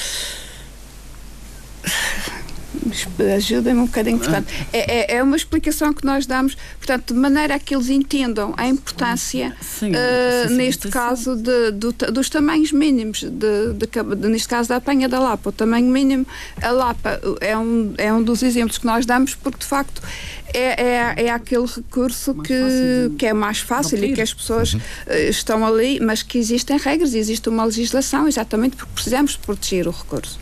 ajuda-me 3.37 3.81
um 3.81 3.87
bocadinho. 3.87 4.18
Portanto, 4.18 4.53
é, 4.72 5.14
é, 5.14 5.16
é, 5.16 5.22
uma 5.22 5.37
explicação 5.37 5.92
que 5.92 6.05
nós 6.05 6.27
damos, 6.27 6.57
portanto, 6.79 7.14
de 7.14 7.20
maneira 7.20 7.55
a 7.55 7.59
que 7.59 7.75
eles 7.75 7.88
entendam 7.88 8.55
a 8.57 8.66
importância, 8.66 9.57
sim, 9.61 9.90
uh, 9.90 10.51
neste 10.51 10.88
caso, 10.88 11.37
de, 11.37 11.70
do, 11.72 11.92
dos 11.92 12.31
tamanhos 12.31 12.72
mínimos, 12.72 13.20
de, 13.20 13.72
de, 13.75 14.16
de, 14.16 14.29
neste 14.29 14.49
caso 14.49 14.68
da 14.68 14.77
apanha 14.77 15.09
da 15.09 15.18
Lapa. 15.18 15.51
O 15.51 15.53
tamanho 15.53 15.90
mínimo, 15.90 16.27
a 16.62 16.70
Lapa 16.70 17.20
é 17.40 17.57
um, 17.57 17.94
é 17.99 18.12
um 18.12 18.22
dos 18.22 18.42
exemplos 18.42 18.79
que 18.79 18.87
nós 18.87 19.07
damos, 19.07 19.35
porque 19.35 19.59
de 19.59 19.66
facto 19.66 20.03
é, 20.55 20.83
é, 20.83 21.25
é 21.27 21.31
aquele 21.31 21.66
recurso 21.66 22.35
que, 22.35 23.12
que 23.18 23.27
é 23.27 23.33
mais 23.33 23.59
fácil 23.59 24.03
e 24.03 24.14
que 24.14 24.20
as 24.20 24.33
pessoas 24.33 24.75
uhum. 24.75 24.81
Eh, 25.07 25.29
estão 25.29 25.66
ali, 25.66 26.01
mas 26.01 26.22
que 26.22 26.38
existem 26.38 26.79
regras, 26.79 27.14
existe 27.14 27.49
uma 27.49 27.64
legislação, 27.64 28.27
exatamente 28.27 28.77
porque 28.77 28.92
precisamos 28.94 29.37
proteger 29.37 29.87
o 29.87 29.90
recurso. 29.90 30.38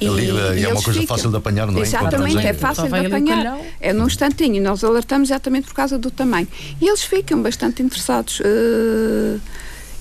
E, 0.00 0.06
Ali, 0.06 0.26
e 0.60 0.64
é 0.64 0.68
uma 0.68 0.82
coisa 0.82 1.00
ficam. 1.00 1.16
fácil 1.16 1.30
de 1.30 1.36
apanhar, 1.36 1.66
não 1.66 1.78
é? 1.78 1.82
Exatamente, 1.82 2.46
é 2.46 2.54
fácil 2.54 2.88
de 2.88 3.06
apanhar. 3.06 3.58
É 3.80 3.92
num 3.92 4.06
instantinho. 4.06 4.62
Nós 4.62 4.82
alertamos 4.84 5.30
exatamente 5.30 5.66
por 5.66 5.74
causa 5.74 5.98
do 5.98 6.10
tamanho. 6.10 6.48
E 6.80 6.86
eles 6.86 7.02
ficam 7.02 7.42
bastante 7.42 7.82
interessados. 7.82 8.40
Uh, 8.40 9.40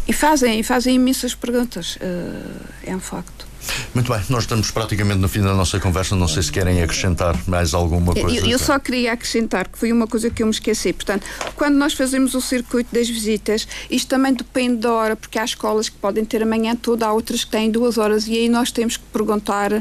e 0.07 0.13
fazem, 0.13 0.61
fazem 0.63 0.95
imensas 0.95 1.33
perguntas. 1.33 1.95
Uh, 1.95 2.61
é 2.83 2.95
um 2.95 2.99
facto. 2.99 3.47
Muito 3.93 4.11
bem, 4.11 4.21
nós 4.29 4.43
estamos 4.43 4.71
praticamente 4.71 5.19
no 5.19 5.27
fim 5.27 5.41
da 5.41 5.53
nossa 5.53 5.79
conversa. 5.79 6.15
Não 6.15 6.27
sei 6.27 6.43
se 6.43 6.51
querem 6.51 6.81
acrescentar 6.81 7.35
mais 7.47 7.73
alguma 7.73 8.13
coisa. 8.13 8.45
Eu, 8.45 8.51
eu, 8.51 8.59
só 8.59 8.77
queria 8.77 9.13
acrescentar 9.13 9.67
que 9.67 9.77
foi 9.77 9.91
uma 9.91 10.07
coisa 10.07 10.29
que 10.29 10.43
eu 10.43 10.47
me 10.47 10.51
esqueci. 10.51 10.93
Portanto, 10.93 11.25
quando 11.55 11.75
nós 11.75 11.93
fazemos 11.93 12.33
o 12.33 12.41
circuito 12.41 12.93
das 12.93 13.09
visitas, 13.09 13.67
isto 13.89 14.07
também 14.07 14.33
depende 14.33 14.77
da 14.77 14.91
hora, 14.91 15.15
porque 15.15 15.39
há 15.39 15.45
escolas 15.45 15.89
que 15.89 15.95
podem 15.97 16.25
ter 16.25 16.43
amanhã 16.43 16.75
toda, 16.75 17.05
há 17.05 17.13
outras 17.13 17.43
que 17.43 17.51
têm 17.51 17.71
duas 17.71 17.97
horas, 17.97 18.27
e 18.27 18.33
aí 18.33 18.49
nós 18.49 18.71
temos 18.71 18.97
que 18.97 19.03
perguntar: 19.11 19.71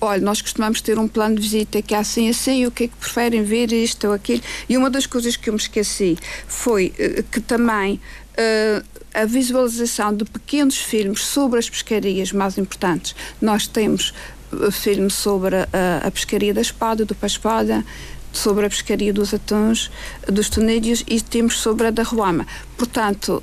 olha, 0.00 0.20
nós 0.20 0.40
costumamos 0.40 0.80
ter 0.80 0.98
um 0.98 1.08
plano 1.08 1.36
de 1.36 1.42
visita 1.42 1.80
que 1.82 1.94
é 1.94 1.98
assim, 1.98 2.28
assim, 2.28 2.66
o 2.66 2.70
que 2.70 2.84
é 2.84 2.88
que 2.88 2.96
preferem 2.96 3.42
ver, 3.42 3.72
isto 3.72 4.06
ou 4.06 4.12
aquilo. 4.12 4.42
E 4.68 4.76
uma 4.76 4.90
das 4.90 5.06
coisas 5.06 5.36
que 5.36 5.48
eu 5.48 5.54
me 5.54 5.60
esqueci 5.60 6.16
foi 6.46 6.92
uh, 6.98 7.22
que 7.24 7.40
também. 7.40 8.00
Uh, 8.34 8.93
a 9.14 9.24
visualização 9.24 10.14
de 10.14 10.24
pequenos 10.24 10.76
filmes 10.76 11.22
sobre 11.22 11.58
as 11.58 11.70
pescarias 11.70 12.32
mais 12.32 12.58
importantes. 12.58 13.14
Nós 13.40 13.66
temos 13.66 14.12
uh, 14.52 14.70
filmes 14.70 15.14
sobre 15.14 15.56
a, 15.56 16.06
a 16.06 16.10
pescaria 16.10 16.52
da 16.52 16.60
espada, 16.60 17.04
do 17.04 17.14
Paspada, 17.14 17.84
sobre 18.32 18.66
a 18.66 18.68
pescaria 18.68 19.12
dos 19.12 19.32
atuns, 19.32 19.90
dos 20.26 20.50
tonédios 20.50 21.04
e 21.06 21.20
temos 21.20 21.58
sobre 21.58 21.86
a 21.86 21.90
da 21.90 22.02
Ruama. 22.02 22.44
Portanto, 22.76 23.42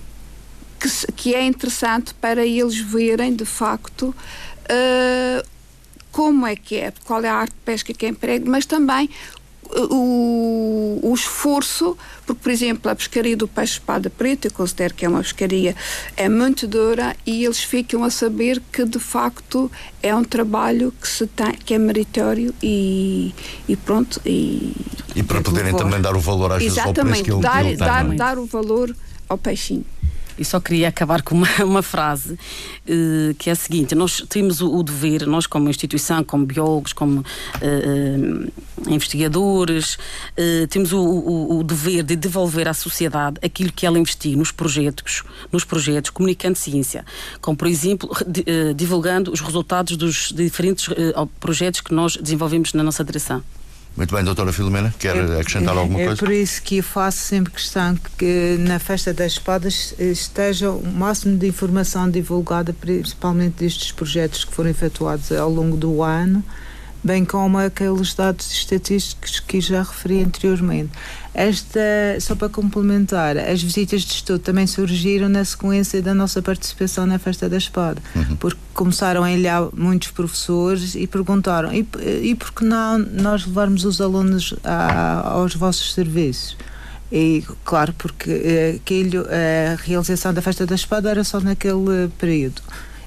que, 0.79 1.11
que 1.13 1.35
é 1.35 1.45
interessante 1.45 2.13
para 2.15 2.45
eles 2.45 2.77
verem 2.77 3.33
de 3.33 3.45
facto 3.45 4.09
uh, 4.09 5.47
como 6.11 6.45
é 6.45 6.55
que 6.55 6.75
é, 6.75 6.93
qual 7.05 7.23
é 7.23 7.29
a 7.29 7.35
arte 7.35 7.53
de 7.53 7.59
pesca 7.63 7.93
que 7.93 8.05
é 8.05 8.09
emprego, 8.09 8.49
mas 8.49 8.65
também 8.65 9.09
o, 9.73 10.99
o, 11.01 11.13
esforço, 11.13 11.97
porque, 12.25 12.41
por 12.41 12.51
exemplo, 12.51 12.91
a 12.91 12.95
pescaria 12.95 13.35
do 13.37 13.47
peixe 13.47 13.73
espada 13.73 14.09
preta, 14.09 14.47
eu 14.47 14.51
considero 14.51 14.93
que 14.93 15.05
é 15.05 15.09
uma 15.09 15.21
pescaria 15.21 15.75
é 16.17 16.27
muito 16.27 16.67
dura 16.67 17.15
e 17.25 17.45
eles 17.45 17.63
ficam 17.63 18.03
a 18.03 18.09
saber 18.09 18.61
que, 18.71 18.85
de 18.85 18.99
facto, 18.99 19.71
é 20.03 20.13
um 20.13 20.23
trabalho 20.23 20.93
que, 20.99 21.07
se 21.07 21.27
tem, 21.27 21.53
que 21.53 21.73
é 21.73 21.77
meritório 21.77 22.53
e, 22.61 23.33
e 23.67 23.75
pronto. 23.75 24.21
E, 24.25 24.73
e 25.15 25.23
para 25.23 25.41
poderem 25.41 25.75
também 25.75 26.01
dar 26.01 26.15
o 26.15 26.19
valor 26.19 26.53
às 26.53 26.63
vezes 26.63 26.77
ao 26.77 26.93
preço 26.93 27.23
que 27.23 27.31
ele, 27.31 27.41
dar, 27.41 27.65
ele 27.65 27.77
dar, 27.77 28.07
dar 28.15 28.37
o 28.37 28.45
valor 28.45 28.95
ao 29.29 29.37
peixinho. 29.37 29.85
E 30.41 30.45
só 30.45 30.59
queria 30.59 30.87
acabar 30.87 31.21
com 31.21 31.35
uma, 31.35 31.47
uma 31.63 31.83
frase 31.83 32.33
uh, 32.33 33.33
que 33.37 33.47
é 33.47 33.53
a 33.53 33.55
seguinte: 33.55 33.93
nós 33.93 34.25
temos 34.27 34.59
o, 34.59 34.75
o, 34.75 34.81
dever, 34.81 35.27
nós 35.27 35.45
como 35.45 35.69
instituição, 35.69 36.23
como 36.23 36.47
biólogos, 36.47 36.93
como 36.93 37.19
uh, 37.19 38.51
investigadores, 38.89 39.99
temos 40.71 40.91
o, 40.91 40.99
o, 40.99 41.59
o, 41.59 41.63
dever 41.63 42.01
de 42.01 42.15
devolver 42.15 42.67
à 42.67 42.73
sociedade 42.73 43.37
aquilo 43.43 43.71
que 43.71 43.85
ela 43.85 43.99
investiu 43.99 44.35
nos 44.35 44.51
projetos, 44.51 45.21
nos 45.51 45.63
projetos 45.63 46.09
comunicando 46.09 46.57
ciência, 46.57 47.05
como 47.39 47.55
por 47.55 47.67
exemplo 47.67 48.09
divulgando 48.75 49.31
os 49.31 49.39
resultados 49.39 49.95
dos 49.95 50.31
diferentes 50.35 50.89
projetos 51.39 51.81
que 51.81 51.93
nós 51.93 52.17
desenvolvemos 52.17 52.73
na 52.73 52.81
nossa 52.81 53.03
direção. 53.03 53.43
Muito 53.95 54.15
bem, 54.15 54.23
doutora 54.23 54.53
Filomena, 54.53 54.93
quer 54.97 55.17
é, 55.17 55.39
acrescentar 55.39 55.77
alguma 55.77 55.99
é, 55.99 56.05
coisa? 56.05 56.21
É 56.23 56.25
por 56.25 56.33
isso 56.33 56.61
que 56.61 56.77
eu 56.77 56.83
faço 56.83 57.19
sempre 57.19 57.51
questão 57.51 57.97
que 58.17 58.55
na 58.59 58.79
Festa 58.79 59.13
das 59.13 59.33
Espadas 59.33 59.93
esteja 59.99 60.71
o 60.71 60.85
máximo 60.85 61.37
de 61.37 61.47
informação 61.47 62.09
divulgada, 62.09 62.73
principalmente 62.73 63.55
destes 63.59 63.91
projetos 63.91 64.45
que 64.45 64.53
foram 64.53 64.69
efetuados 64.69 65.31
ao 65.31 65.49
longo 65.49 65.75
do 65.75 66.01
ano, 66.01 66.43
bem 67.03 67.25
como 67.25 67.57
aqueles 67.57 68.13
dados 68.13 68.51
estatísticos 68.51 69.39
que 69.39 69.59
já 69.59 69.81
referi 69.81 70.23
anteriormente. 70.23 70.91
Esta, 71.33 71.79
só 72.19 72.35
para 72.35 72.49
complementar, 72.49 73.37
as 73.37 73.63
visitas 73.63 74.01
de 74.01 74.13
estudo 74.13 74.39
também 74.39 74.67
surgiram 74.67 75.29
na 75.29 75.45
sequência 75.45 76.01
da 76.01 76.13
nossa 76.13 76.41
participação 76.41 77.05
na 77.05 77.17
Festa 77.17 77.47
da 77.47 77.57
Espada, 77.57 78.01
uhum. 78.15 78.35
porque 78.35 78.59
começaram 78.73 79.23
a 79.23 79.31
ilhar 79.31 79.69
muitos 79.73 80.11
professores 80.11 80.93
e 80.93 81.07
perguntaram: 81.07 81.73
e, 81.73 81.87
e 82.21 82.35
por 82.35 82.51
que 82.51 82.65
não 82.65 82.99
nós 82.99 83.45
levarmos 83.45 83.85
os 83.85 84.01
alunos 84.01 84.53
a, 84.63 85.29
aos 85.29 85.55
vossos 85.55 85.93
serviços? 85.93 86.57
E 87.11 87.43
claro, 87.65 87.93
porque 87.97 88.31
eh, 88.31 88.75
aquilo, 88.77 89.25
a 89.25 89.75
realização 89.75 90.33
da 90.33 90.41
Festa 90.41 90.65
da 90.65 90.75
Espada 90.75 91.09
era 91.09 91.23
só 91.25 91.41
naquele 91.41 92.09
período. 92.17 92.61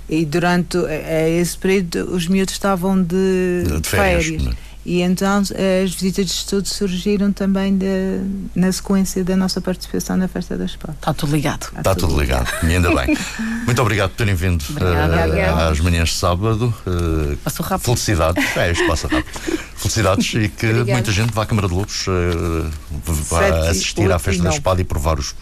E 0.09 0.25
durante 0.25 0.77
eh, 0.87 1.39
esse 1.41 1.57
período 1.57 2.15
os 2.15 2.27
miúdos 2.27 2.55
estavam 2.55 3.03
de, 3.03 3.65
de 3.81 3.89
férias. 3.89 4.27
férias. 4.27 4.47
É? 4.49 4.75
E 4.87 5.01
então 5.01 5.41
as 5.41 5.95
visitas 5.95 6.27
de 6.27 6.33
estudo 6.33 6.69
surgiram 6.69 7.33
também 7.33 7.77
de, 7.77 8.21
na 8.55 8.71
sequência 8.71 9.25
da 9.25 9.35
nossa 9.35 9.59
participação 9.61 10.17
na 10.17 10.29
Festa 10.29 10.59
da 10.59 10.67
Espada. 10.67 10.95
Está 10.99 11.15
tudo 11.15 11.35
ligado. 11.35 11.63
Está, 11.63 11.79
Está 11.79 11.95
tudo 11.95 12.21
ligado. 12.21 12.45
ligado. 12.45 12.71
E 12.71 12.75
ainda 12.75 12.95
bem. 12.95 13.17
Muito 13.65 13.81
obrigado 13.81 14.11
por 14.11 14.17
terem 14.19 14.35
vindo 14.35 14.61
uh, 14.61 15.71
às 15.71 15.81
manhãs 15.81 16.11
de 16.11 16.17
sábado. 16.17 16.75
Uh, 16.87 17.35
Passou 17.39 17.65
rápido. 17.65 17.87
Felicidades. 17.87 18.57
É, 18.57 18.73
isto 18.73 18.87
passa 18.87 19.09
rápido. 19.09 19.41
Felicidades 19.77 20.35
e 20.35 20.49
que 20.49 20.67
Obrigada. 20.67 20.93
muita 20.93 21.13
gente 21.13 21.33
vá 21.33 21.45
à 21.45 21.47
Câmara 21.47 21.67
de 21.67 21.75
Lobos 21.75 22.07
uh, 22.07 22.71
vá 22.91 23.71
assistir 23.71 24.13
à 24.13 24.19
Festa 24.19 24.43
da 24.43 24.51
Espada 24.51 24.83
e 24.83 24.85
provar 24.85 25.19
os 25.19 25.35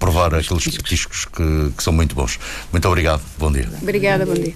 provar 0.00 0.34
aqueles 0.34 0.64
petiscos 0.64 1.26
que, 1.26 1.72
que, 1.76 1.82
são 1.82 1.92
muito 1.92 2.16
bons. 2.16 2.40
Muito 2.72 2.88
obrigado. 2.88 3.22
Bom 3.38 3.52
dia. 3.52 3.68
Obrigada, 3.80 4.26
bom 4.26 4.34
dia. 4.34 4.54